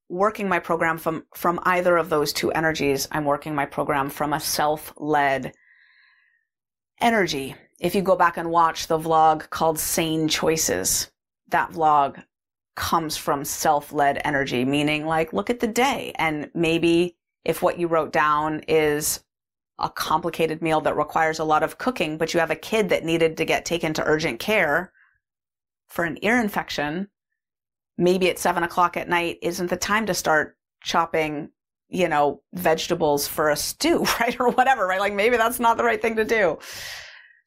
working 0.10 0.48
my 0.48 0.60
program 0.60 0.98
from, 0.98 1.26
from 1.34 1.60
either 1.64 1.98
of 1.98 2.10
those 2.10 2.32
two 2.32 2.52
energies. 2.52 3.08
I'm 3.12 3.26
working 3.26 3.56
my 3.56 3.66
program 3.66 4.10
from 4.10 4.34
a 4.34 4.40
self-led 4.40 5.54
energy. 7.02 7.56
If 7.80 7.96
you 7.96 8.02
go 8.02 8.16
back 8.16 8.38
and 8.38 8.52
watch 8.52 8.88
the 8.88 9.00
vlog 9.00 9.50
called 9.50 9.80
Sane 9.80 10.28
Choices, 10.28 11.12
that 11.50 11.72
vlog 11.72 12.24
comes 12.76 13.18
from 13.18 13.44
self-led 13.44 14.22
energy, 14.24 14.64
meaning 14.66 15.06
like, 15.06 15.34
look 15.34 15.50
at 15.50 15.60
the 15.60 15.68
day. 15.68 16.14
And 16.16 16.50
maybe 16.54 17.18
if 17.44 17.62
what 17.62 17.80
you 17.80 17.88
wrote 17.88 18.14
down 18.14 18.62
is 18.68 19.24
a 19.80 19.90
complicated 19.90 20.62
meal 20.62 20.80
that 20.82 20.96
requires 20.96 21.40
a 21.40 21.44
lot 21.44 21.64
of 21.64 21.78
cooking, 21.80 22.18
but 22.18 22.34
you 22.34 22.40
have 22.40 22.52
a 22.52 22.56
kid 22.56 22.90
that 22.90 23.04
needed 23.04 23.38
to 23.38 23.46
get 23.46 23.66
taken 23.66 23.94
to 23.94 24.04
urgent 24.06 24.40
care 24.40 24.92
for 25.88 26.06
an 26.06 26.18
ear 26.22 26.40
infection, 26.40 27.10
maybe 27.98 28.30
at 28.30 28.40
seven 28.40 28.64
o'clock 28.64 28.98
at 28.98 29.10
night 29.10 29.38
isn't 29.42 29.70
the 29.70 29.78
time 29.78 30.06
to 30.08 30.14
start 30.14 30.58
chopping, 30.84 31.50
you 31.90 32.08
know, 32.08 32.42
vegetables 32.54 33.28
for 33.28 33.50
a 33.50 33.56
stew, 33.56 34.06
right? 34.20 34.40
Or 34.40 34.50
whatever, 34.50 34.88
right? 34.88 35.00
Like 35.00 35.14
maybe 35.14 35.38
that's 35.38 35.60
not 35.60 35.78
the 35.78 35.84
right 35.84 36.02
thing 36.02 36.16
to 36.16 36.26
do. 36.26 36.60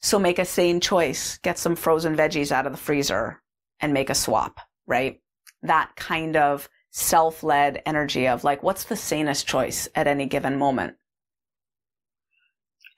So 0.02 0.18
make 0.18 0.38
a 0.38 0.44
sane 0.44 0.80
choice. 0.80 1.38
Get 1.38 1.58
some 1.58 1.74
frozen 1.74 2.16
veggies 2.16 2.52
out 2.52 2.66
of 2.66 2.72
the 2.72 2.78
freezer 2.78 3.42
and 3.80 3.92
make 3.92 4.10
a 4.10 4.14
swap 4.14 4.60
right? 4.86 5.20
That 5.62 5.90
kind 5.96 6.36
of 6.36 6.68
self 6.90 7.42
led 7.42 7.82
energy 7.86 8.28
of 8.28 8.44
like, 8.44 8.62
what's 8.62 8.84
the 8.84 8.96
sanest 8.96 9.46
choice 9.46 9.88
at 9.94 10.06
any 10.06 10.26
given 10.26 10.58
moment? 10.58 10.94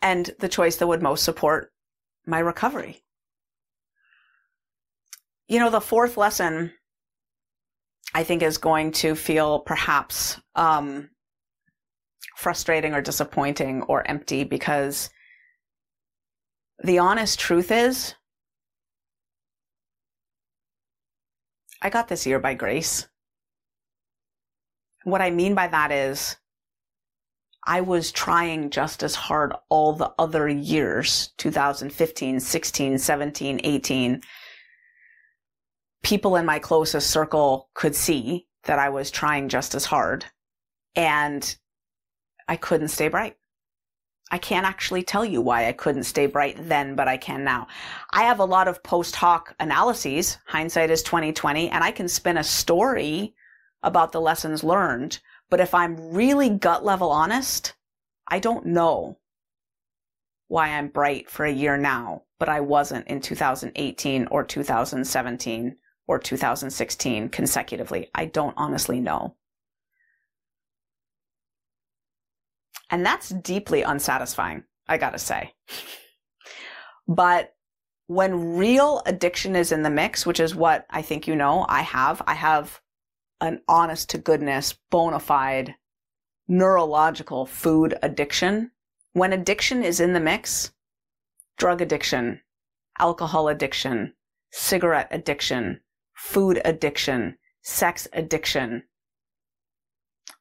And 0.00 0.30
the 0.38 0.48
choice 0.48 0.76
that 0.76 0.86
would 0.86 1.02
most 1.02 1.24
support 1.24 1.72
my 2.26 2.38
recovery. 2.38 3.02
You 5.48 5.58
know, 5.58 5.70
the 5.70 5.80
fourth 5.80 6.16
lesson 6.16 6.72
I 8.14 8.24
think 8.24 8.42
is 8.42 8.58
going 8.58 8.92
to 8.92 9.14
feel 9.14 9.60
perhaps 9.60 10.40
um, 10.54 11.10
frustrating 12.36 12.94
or 12.94 13.02
disappointing 13.02 13.82
or 13.82 14.08
empty 14.08 14.44
because 14.44 15.10
the 16.82 16.98
honest 16.98 17.38
truth 17.38 17.70
is 17.70 18.14
I 21.80 21.90
got 21.90 22.08
this 22.08 22.26
year 22.26 22.38
by 22.38 22.54
grace. 22.54 23.06
What 25.04 25.22
I 25.22 25.30
mean 25.30 25.54
by 25.54 25.68
that 25.68 25.92
is 25.92 26.36
I 27.64 27.82
was 27.82 28.10
trying 28.10 28.70
just 28.70 29.02
as 29.02 29.14
hard 29.14 29.52
all 29.68 29.92
the 29.92 30.12
other 30.18 30.48
years 30.48 31.30
2015, 31.36 32.40
16, 32.40 32.98
17, 32.98 33.60
18. 33.62 34.22
People 36.02 36.36
in 36.36 36.46
my 36.46 36.58
closest 36.58 37.10
circle 37.10 37.68
could 37.74 37.94
see 37.94 38.46
that 38.64 38.78
I 38.78 38.88
was 38.88 39.10
trying 39.10 39.48
just 39.48 39.74
as 39.74 39.84
hard 39.84 40.24
and 40.94 41.56
I 42.48 42.56
couldn't 42.56 42.88
stay 42.88 43.08
bright. 43.08 43.36
I 44.30 44.38
can't 44.38 44.66
actually 44.66 45.02
tell 45.02 45.24
you 45.24 45.40
why 45.40 45.68
I 45.68 45.72
couldn't 45.72 46.04
stay 46.04 46.26
bright 46.26 46.56
then, 46.58 46.94
but 46.94 47.08
I 47.08 47.16
can 47.16 47.44
now. 47.44 47.66
I 48.10 48.24
have 48.24 48.40
a 48.40 48.44
lot 48.44 48.68
of 48.68 48.82
post 48.82 49.16
hoc 49.16 49.54
analyses. 49.58 50.38
Hindsight 50.46 50.90
is 50.90 51.02
2020 51.02 51.70
and 51.70 51.82
I 51.82 51.90
can 51.90 52.08
spin 52.08 52.36
a 52.36 52.44
story 52.44 53.34
about 53.82 54.12
the 54.12 54.20
lessons 54.20 54.64
learned. 54.64 55.20
But 55.50 55.60
if 55.60 55.74
I'm 55.74 56.12
really 56.12 56.50
gut 56.50 56.84
level 56.84 57.10
honest, 57.10 57.74
I 58.26 58.38
don't 58.38 58.66
know 58.66 59.18
why 60.48 60.68
I'm 60.68 60.88
bright 60.88 61.30
for 61.30 61.46
a 61.46 61.52
year 61.52 61.76
now, 61.76 62.22
but 62.38 62.48
I 62.48 62.60
wasn't 62.60 63.06
in 63.06 63.20
2018 63.20 64.26
or 64.30 64.44
2017 64.44 65.76
or 66.08 66.18
2016 66.18 67.28
consecutively. 67.28 68.10
I 68.14 68.24
don't 68.24 68.54
honestly 68.56 68.98
know. 68.98 69.36
And 72.90 73.04
that's 73.04 73.28
deeply 73.28 73.82
unsatisfying, 73.82 74.64
I 74.88 74.96
gotta 74.96 75.18
say. 75.18 75.52
but 77.06 77.54
when 78.06 78.56
real 78.56 79.02
addiction 79.04 79.54
is 79.54 79.70
in 79.70 79.82
the 79.82 79.90
mix, 79.90 80.24
which 80.24 80.40
is 80.40 80.54
what 80.54 80.86
I 80.88 81.02
think 81.02 81.28
you 81.28 81.36
know 81.36 81.66
I 81.68 81.82
have, 81.82 82.22
I 82.26 82.32
have 82.34 82.80
an 83.40 83.60
honest 83.68 84.10
to 84.10 84.18
goodness, 84.18 84.74
bona 84.90 85.20
fide 85.20 85.74
neurological 86.48 87.44
food 87.44 87.94
addiction. 88.02 88.70
When 89.12 89.34
addiction 89.34 89.84
is 89.84 90.00
in 90.00 90.14
the 90.14 90.20
mix, 90.20 90.72
drug 91.58 91.82
addiction, 91.82 92.40
alcohol 92.98 93.48
addiction, 93.48 94.14
cigarette 94.50 95.08
addiction, 95.10 95.80
food 96.18 96.60
addiction, 96.64 97.38
sex 97.62 98.08
addiction, 98.12 98.82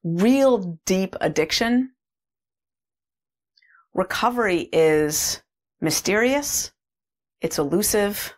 real 0.04 0.80
deep 0.86 1.16
addiction, 1.22 1.92
recovery 3.94 4.70
is 4.74 5.42
mysterious, 5.80 6.72
it's 7.42 7.60
elusive, 7.60 8.34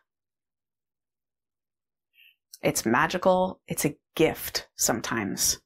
it's 2.61 2.85
magical, 2.85 3.61
it's 3.67 3.85
a 3.85 3.95
gift 4.15 4.67
sometimes. 4.75 5.61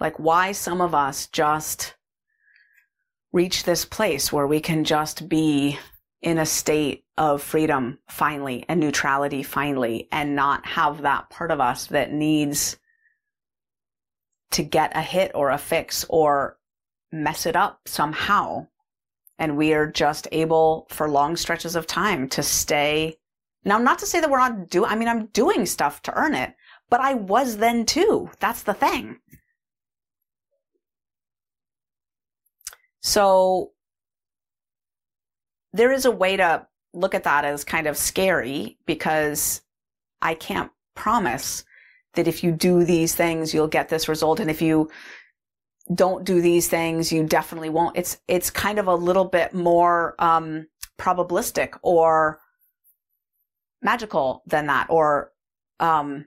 Like 0.00 0.18
why 0.18 0.52
some 0.52 0.80
of 0.80 0.94
us 0.94 1.26
just 1.26 1.96
reach 3.30 3.64
this 3.64 3.84
place 3.84 4.32
where 4.32 4.46
we 4.46 4.60
can 4.60 4.84
just 4.84 5.28
be 5.28 5.78
in 6.22 6.38
a 6.38 6.46
state 6.46 7.01
of 7.18 7.42
freedom 7.42 7.98
finally 8.08 8.64
and 8.68 8.80
neutrality 8.80 9.42
finally 9.42 10.08
and 10.10 10.34
not 10.34 10.64
have 10.66 11.02
that 11.02 11.28
part 11.30 11.50
of 11.50 11.60
us 11.60 11.86
that 11.86 12.12
needs 12.12 12.78
to 14.52 14.62
get 14.62 14.96
a 14.96 15.02
hit 15.02 15.30
or 15.34 15.50
a 15.50 15.58
fix 15.58 16.04
or 16.08 16.58
mess 17.10 17.46
it 17.46 17.56
up 17.56 17.80
somehow. 17.86 18.66
And 19.38 19.56
we 19.56 19.72
are 19.74 19.90
just 19.90 20.28
able 20.32 20.86
for 20.90 21.08
long 21.08 21.36
stretches 21.36 21.76
of 21.76 21.86
time 21.86 22.28
to 22.30 22.42
stay. 22.42 23.16
Now, 23.64 23.78
not 23.78 23.98
to 24.00 24.06
say 24.06 24.20
that 24.20 24.30
we're 24.30 24.38
not 24.38 24.68
doing, 24.68 24.90
I 24.90 24.94
mean, 24.94 25.08
I'm 25.08 25.26
doing 25.26 25.66
stuff 25.66 26.02
to 26.02 26.14
earn 26.14 26.34
it, 26.34 26.54
but 26.90 27.00
I 27.00 27.14
was 27.14 27.58
then 27.58 27.86
too. 27.86 28.30
That's 28.40 28.62
the 28.62 28.74
thing. 28.74 29.18
So 33.00 33.72
there 35.72 35.92
is 35.92 36.04
a 36.04 36.10
way 36.10 36.36
to 36.36 36.66
look 36.92 37.14
at 37.14 37.24
that 37.24 37.44
as 37.44 37.64
kind 37.64 37.86
of 37.86 37.96
scary 37.96 38.78
because 38.86 39.62
I 40.20 40.34
can't 40.34 40.70
promise 40.94 41.64
that 42.14 42.28
if 42.28 42.44
you 42.44 42.52
do 42.52 42.84
these 42.84 43.14
things, 43.14 43.54
you'll 43.54 43.68
get 43.68 43.88
this 43.88 44.08
result. 44.08 44.40
And 44.40 44.50
if 44.50 44.60
you 44.60 44.90
don't 45.92 46.24
do 46.24 46.40
these 46.40 46.68
things, 46.68 47.10
you 47.10 47.24
definitely 47.24 47.70
won't. 47.70 47.96
It's, 47.96 48.18
it's 48.28 48.50
kind 48.50 48.78
of 48.78 48.86
a 48.86 48.94
little 48.94 49.24
bit 49.24 49.54
more, 49.54 50.14
um, 50.18 50.66
probabilistic 50.98 51.78
or 51.82 52.40
magical 53.80 54.42
than 54.46 54.66
that. 54.66 54.86
Or, 54.90 55.32
um, 55.80 56.26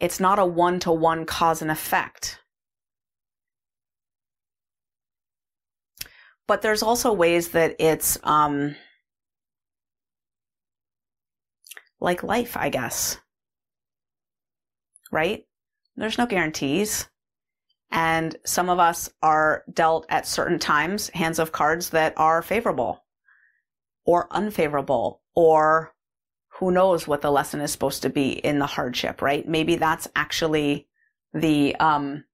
it's 0.00 0.18
not 0.18 0.40
a 0.40 0.44
one 0.44 0.80
to 0.80 0.92
one 0.92 1.24
cause 1.24 1.62
and 1.62 1.70
effect. 1.70 2.40
But 6.48 6.60
there's 6.60 6.82
also 6.82 7.12
ways 7.12 7.50
that 7.50 7.76
it's, 7.78 8.18
um, 8.24 8.74
like 12.02 12.22
life, 12.22 12.56
I 12.56 12.68
guess. 12.68 13.18
Right? 15.10 15.46
There's 15.96 16.18
no 16.18 16.26
guarantees. 16.26 17.08
And 17.90 18.36
some 18.44 18.70
of 18.70 18.78
us 18.78 19.10
are 19.22 19.64
dealt 19.72 20.06
at 20.08 20.26
certain 20.26 20.58
times 20.58 21.08
hands 21.10 21.38
of 21.38 21.52
cards 21.52 21.90
that 21.90 22.14
are 22.16 22.42
favorable 22.42 23.04
or 24.04 24.28
unfavorable 24.30 25.20
or 25.34 25.94
who 26.58 26.70
knows 26.70 27.06
what 27.06 27.20
the 27.20 27.30
lesson 27.30 27.60
is 27.60 27.70
supposed 27.70 28.02
to 28.02 28.10
be 28.10 28.30
in 28.30 28.58
the 28.58 28.66
hardship, 28.66 29.20
right? 29.20 29.46
Maybe 29.46 29.76
that's 29.76 30.08
actually 30.16 30.88
the 31.34 31.76
um, 31.76 32.24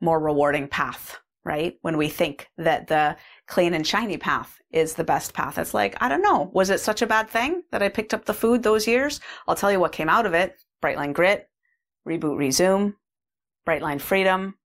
more 0.00 0.18
rewarding 0.18 0.68
path, 0.68 1.18
right? 1.48 1.78
When 1.80 1.96
we 1.96 2.10
think 2.10 2.46
that 2.58 2.88
the 2.88 3.16
clean 3.46 3.72
and 3.72 3.86
shiny 3.86 4.18
path 4.18 4.60
is 4.70 4.92
the 4.92 5.02
best 5.02 5.32
path. 5.32 5.56
It's 5.56 5.72
like, 5.72 5.96
I 6.02 6.10
don't 6.10 6.20
know. 6.20 6.50
Was 6.52 6.68
it 6.68 6.78
such 6.78 7.00
a 7.00 7.06
bad 7.06 7.30
thing 7.30 7.62
that 7.72 7.82
I 7.82 7.88
picked 7.88 8.12
up 8.12 8.26
the 8.26 8.34
food 8.34 8.62
those 8.62 8.86
years? 8.86 9.18
I'll 9.48 9.56
tell 9.56 9.72
you 9.72 9.80
what 9.80 9.92
came 9.92 10.10
out 10.10 10.26
of 10.26 10.34
it. 10.34 10.56
Brightline 10.82 11.14
Grit, 11.14 11.48
Reboot 12.06 12.36
Resume, 12.36 12.94
Brightline 13.66 13.98
Freedom, 13.98 14.56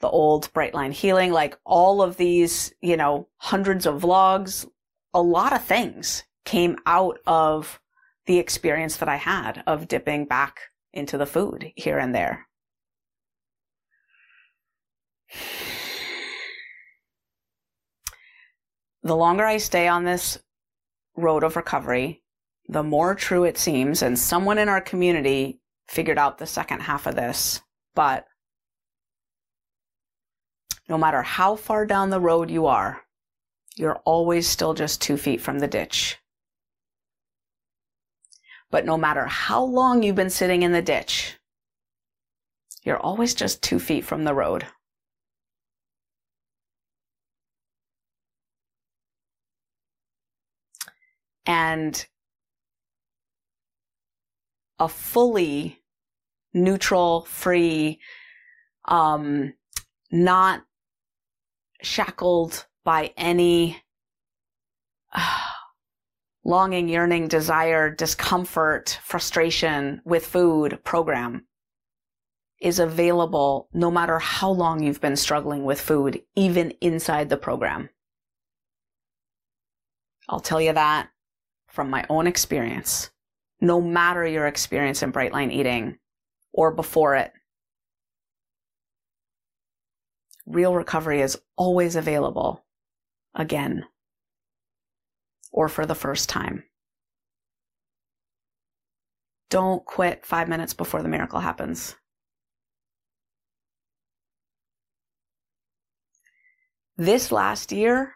the 0.00 0.10
old 0.10 0.52
Brightline 0.52 0.92
Healing, 0.92 1.32
like 1.32 1.58
all 1.64 2.02
of 2.02 2.18
these, 2.18 2.70
you 2.82 2.98
know, 2.98 3.28
hundreds 3.38 3.86
of 3.86 4.02
vlogs, 4.02 4.68
a 5.14 5.22
lot 5.22 5.54
of 5.54 5.64
things 5.64 6.22
came 6.44 6.76
out 6.84 7.18
of 7.26 7.80
the 8.26 8.38
experience 8.38 8.98
that 8.98 9.08
I 9.08 9.16
had 9.16 9.62
of 9.66 9.88
dipping 9.88 10.26
back 10.26 10.60
into 10.92 11.16
the 11.16 11.24
food 11.24 11.72
here 11.76 11.98
and 11.98 12.14
there. 12.14 12.46
The 19.06 19.16
longer 19.16 19.44
I 19.44 19.58
stay 19.58 19.86
on 19.86 20.04
this 20.04 20.38
road 21.16 21.44
of 21.44 21.56
recovery, 21.56 22.22
the 22.68 22.82
more 22.82 23.14
true 23.14 23.44
it 23.44 23.56
seems. 23.56 24.02
And 24.02 24.18
someone 24.18 24.58
in 24.58 24.68
our 24.68 24.80
community 24.80 25.60
figured 25.88 26.18
out 26.18 26.38
the 26.38 26.46
second 26.46 26.80
half 26.80 27.06
of 27.06 27.14
this. 27.14 27.60
But 27.94 28.26
no 30.88 30.98
matter 30.98 31.22
how 31.22 31.56
far 31.56 31.86
down 31.86 32.10
the 32.10 32.20
road 32.20 32.50
you 32.50 32.66
are, 32.66 33.02
you're 33.76 34.00
always 34.04 34.48
still 34.48 34.74
just 34.74 35.00
two 35.00 35.16
feet 35.16 35.40
from 35.40 35.60
the 35.60 35.68
ditch. 35.68 36.18
But 38.70 38.84
no 38.84 38.96
matter 38.96 39.26
how 39.26 39.62
long 39.62 40.02
you've 40.02 40.16
been 40.16 40.30
sitting 40.30 40.62
in 40.62 40.72
the 40.72 40.82
ditch, 40.82 41.36
you're 42.82 42.98
always 42.98 43.34
just 43.34 43.62
two 43.62 43.78
feet 43.78 44.04
from 44.04 44.24
the 44.24 44.34
road. 44.34 44.66
And 51.46 52.06
a 54.78 54.88
fully 54.88 55.80
neutral, 56.52 57.24
free, 57.26 58.00
um, 58.86 59.54
not 60.10 60.62
shackled 61.82 62.66
by 62.84 63.12
any 63.16 63.82
uh, 65.12 65.40
longing, 66.44 66.88
yearning, 66.88 67.28
desire, 67.28 67.90
discomfort, 67.90 69.00
frustration 69.02 70.00
with 70.04 70.26
food 70.26 70.78
program 70.84 71.46
is 72.60 72.78
available 72.78 73.68
no 73.74 73.90
matter 73.90 74.18
how 74.18 74.50
long 74.50 74.82
you've 74.82 75.00
been 75.00 75.16
struggling 75.16 75.64
with 75.64 75.80
food, 75.80 76.22
even 76.34 76.70
inside 76.80 77.28
the 77.28 77.36
program. 77.36 77.90
I'll 80.28 80.40
tell 80.40 80.60
you 80.60 80.72
that 80.72 81.10
from 81.76 81.90
my 81.90 82.06
own 82.08 82.26
experience, 82.26 83.10
no 83.60 83.82
matter 83.82 84.26
your 84.26 84.46
experience 84.46 85.02
in 85.02 85.10
bright 85.10 85.30
line 85.30 85.50
eating 85.50 85.98
or 86.54 86.72
before 86.72 87.14
it. 87.14 87.30
Real 90.46 90.74
recovery 90.74 91.20
is 91.20 91.38
always 91.54 91.94
available 91.94 92.64
again 93.34 93.84
or 95.52 95.68
for 95.68 95.84
the 95.84 95.94
first 95.94 96.30
time. 96.30 96.64
Don't 99.50 99.84
quit 99.84 100.24
five 100.24 100.48
minutes 100.48 100.72
before 100.72 101.02
the 101.02 101.10
miracle 101.10 101.40
happens. 101.40 101.94
This 106.96 107.30
last 107.30 107.70
year 107.70 108.14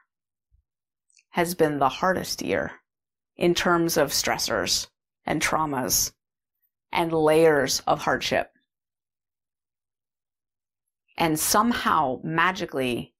has 1.30 1.54
been 1.54 1.78
the 1.78 1.90
hardest 1.90 2.40
year 2.40 2.79
in 3.40 3.54
terms 3.54 3.96
of 3.96 4.10
stressors 4.10 4.86
and 5.24 5.42
traumas 5.42 6.12
and 6.92 7.10
layers 7.10 7.80
of 7.86 8.00
hardship. 8.00 8.52
And 11.16 11.40
somehow, 11.40 12.20
magically, 12.22 13.14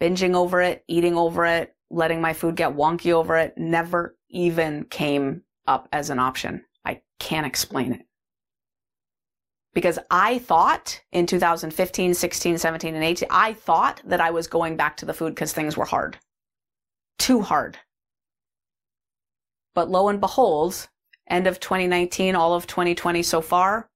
binging 0.00 0.34
over 0.34 0.62
it, 0.62 0.84
eating 0.88 1.16
over 1.16 1.44
it, 1.44 1.74
letting 1.90 2.20
my 2.20 2.32
food 2.32 2.56
get 2.56 2.76
wonky 2.76 3.12
over 3.12 3.36
it 3.36 3.58
never 3.58 4.16
even 4.30 4.84
came 4.84 5.42
up 5.66 5.88
as 5.92 6.08
an 6.08 6.18
option. 6.18 6.64
I 6.84 7.02
can't 7.18 7.46
explain 7.46 7.92
it. 7.92 8.06
Because 9.74 9.98
I 10.10 10.38
thought 10.38 11.00
in 11.12 11.26
2015, 11.26 12.14
16, 12.14 12.58
17, 12.58 12.94
and 12.94 13.04
18, 13.04 13.28
I 13.30 13.54
thought 13.54 14.00
that 14.04 14.20
I 14.20 14.30
was 14.30 14.46
going 14.46 14.76
back 14.76 14.96
to 14.98 15.06
the 15.06 15.14
food 15.14 15.34
because 15.34 15.52
things 15.52 15.76
were 15.76 15.84
hard. 15.84 16.18
Too 17.18 17.40
hard. 17.40 17.78
But 19.74 19.90
lo 19.90 20.08
and 20.08 20.20
behold, 20.20 20.88
end 21.28 21.46
of 21.46 21.60
2019, 21.60 22.34
all 22.34 22.54
of 22.54 22.66
2020 22.66 23.22
so 23.22 23.40
far, 23.40 23.88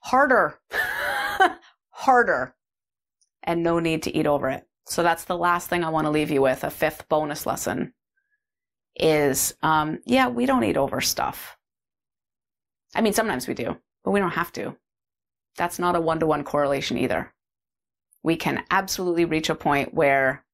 harder. 0.00 0.60
harder. 1.90 2.54
And 3.42 3.62
no 3.62 3.78
need 3.78 4.02
to 4.04 4.16
eat 4.16 4.26
over 4.26 4.50
it. 4.50 4.66
So 4.86 5.02
that's 5.02 5.24
the 5.24 5.36
last 5.36 5.68
thing 5.68 5.84
I 5.84 5.90
want 5.90 6.06
to 6.06 6.10
leave 6.10 6.30
you 6.30 6.42
with. 6.42 6.64
A 6.64 6.70
fifth 6.70 7.08
bonus 7.08 7.46
lesson 7.46 7.92
is, 8.96 9.54
um, 9.62 10.00
yeah, 10.04 10.28
we 10.28 10.46
don't 10.46 10.64
eat 10.64 10.76
over 10.76 11.00
stuff. 11.00 11.56
I 12.94 13.00
mean, 13.00 13.12
sometimes 13.12 13.48
we 13.48 13.54
do, 13.54 13.78
but 14.04 14.10
we 14.10 14.20
don't 14.20 14.32
have 14.32 14.52
to. 14.52 14.76
That's 15.56 15.78
not 15.78 15.96
a 15.96 16.00
one 16.00 16.20
to 16.20 16.26
one 16.26 16.44
correlation 16.44 16.98
either. 16.98 17.32
We 18.22 18.36
can 18.36 18.64
absolutely 18.70 19.24
reach 19.24 19.50
a 19.50 19.54
point 19.54 19.94
where 19.94 20.44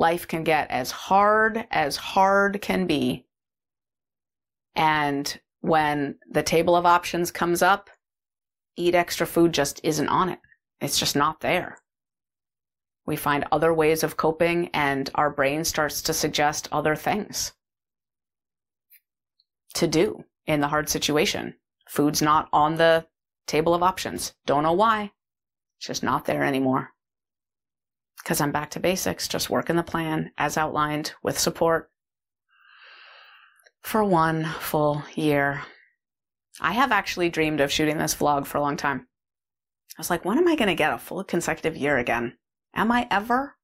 life 0.00 0.26
can 0.26 0.42
get 0.42 0.70
as 0.70 0.90
hard 0.90 1.66
as 1.70 1.94
hard 1.94 2.62
can 2.62 2.86
be. 2.86 3.26
And 4.74 5.38
when 5.60 6.16
the 6.28 6.42
table 6.42 6.74
of 6.74 6.86
options 6.86 7.30
comes 7.30 7.60
up, 7.60 7.90
eat 8.76 8.94
extra 8.94 9.26
food 9.26 9.52
just 9.52 9.78
isn't 9.84 10.08
on 10.08 10.30
it. 10.30 10.38
It's 10.80 10.98
just 10.98 11.14
not 11.14 11.40
there. 11.40 11.76
We 13.04 13.16
find 13.16 13.44
other 13.52 13.74
ways 13.74 14.02
of 14.02 14.16
coping 14.16 14.70
and 14.72 15.10
our 15.14 15.28
brain 15.28 15.64
starts 15.64 16.00
to 16.02 16.14
suggest 16.14 16.68
other 16.72 16.96
things 16.96 17.52
to 19.74 19.86
do 19.86 20.24
in 20.46 20.60
the 20.60 20.68
hard 20.68 20.88
situation. 20.88 21.54
Food's 21.88 22.22
not 22.22 22.48
on 22.54 22.76
the 22.76 23.06
table 23.46 23.74
of 23.74 23.82
options. 23.82 24.32
Don't 24.46 24.62
know 24.62 24.72
why. 24.72 25.12
It's 25.76 25.88
just 25.88 26.02
not 26.02 26.24
there 26.24 26.42
anymore. 26.42 26.94
Because 28.22 28.40
I'm 28.40 28.52
back 28.52 28.70
to 28.70 28.80
basics, 28.80 29.28
just 29.28 29.50
working 29.50 29.76
the 29.76 29.82
plan 29.82 30.30
as 30.36 30.56
outlined 30.56 31.14
with 31.22 31.38
support 31.38 31.90
for 33.82 34.04
one 34.04 34.44
full 34.44 35.02
year. 35.14 35.62
I 36.60 36.72
have 36.72 36.92
actually 36.92 37.30
dreamed 37.30 37.60
of 37.60 37.72
shooting 37.72 37.98
this 37.98 38.14
vlog 38.14 38.46
for 38.46 38.58
a 38.58 38.60
long 38.60 38.76
time. 38.76 39.06
I 39.96 40.00
was 40.00 40.10
like, 40.10 40.24
when 40.24 40.38
am 40.38 40.48
I 40.48 40.56
going 40.56 40.68
to 40.68 40.74
get 40.74 40.92
a 40.92 40.98
full 40.98 41.24
consecutive 41.24 41.76
year 41.76 41.96
again? 41.96 42.36
Am 42.74 42.92
I 42.92 43.06
ever? 43.10 43.56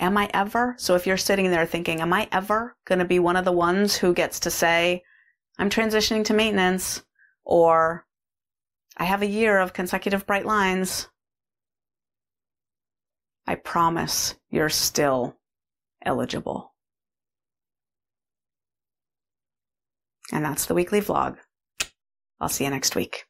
Am 0.00 0.16
I 0.16 0.28
ever? 0.34 0.74
So 0.78 0.94
if 0.94 1.06
you're 1.06 1.16
sitting 1.16 1.50
there 1.50 1.66
thinking, 1.66 2.00
am 2.00 2.12
I 2.12 2.28
ever 2.32 2.76
going 2.84 2.98
to 2.98 3.04
be 3.04 3.18
one 3.18 3.36
of 3.36 3.44
the 3.44 3.52
ones 3.52 3.96
who 3.96 4.14
gets 4.14 4.40
to 4.40 4.50
say, 4.50 5.02
I'm 5.58 5.70
transitioning 5.70 6.24
to 6.24 6.34
maintenance 6.34 7.02
or 7.44 8.06
I 8.96 9.04
have 9.04 9.22
a 9.22 9.26
year 9.26 9.58
of 9.58 9.72
consecutive 9.72 10.26
bright 10.26 10.46
lines? 10.46 11.08
I 13.46 13.56
promise 13.56 14.34
you're 14.50 14.70
still 14.70 15.36
eligible. 16.04 16.72
And 20.32 20.44
that's 20.44 20.66
the 20.66 20.74
weekly 20.74 21.00
vlog. 21.00 21.36
I'll 22.40 22.48
see 22.48 22.64
you 22.64 22.70
next 22.70 22.96
week. 22.96 23.24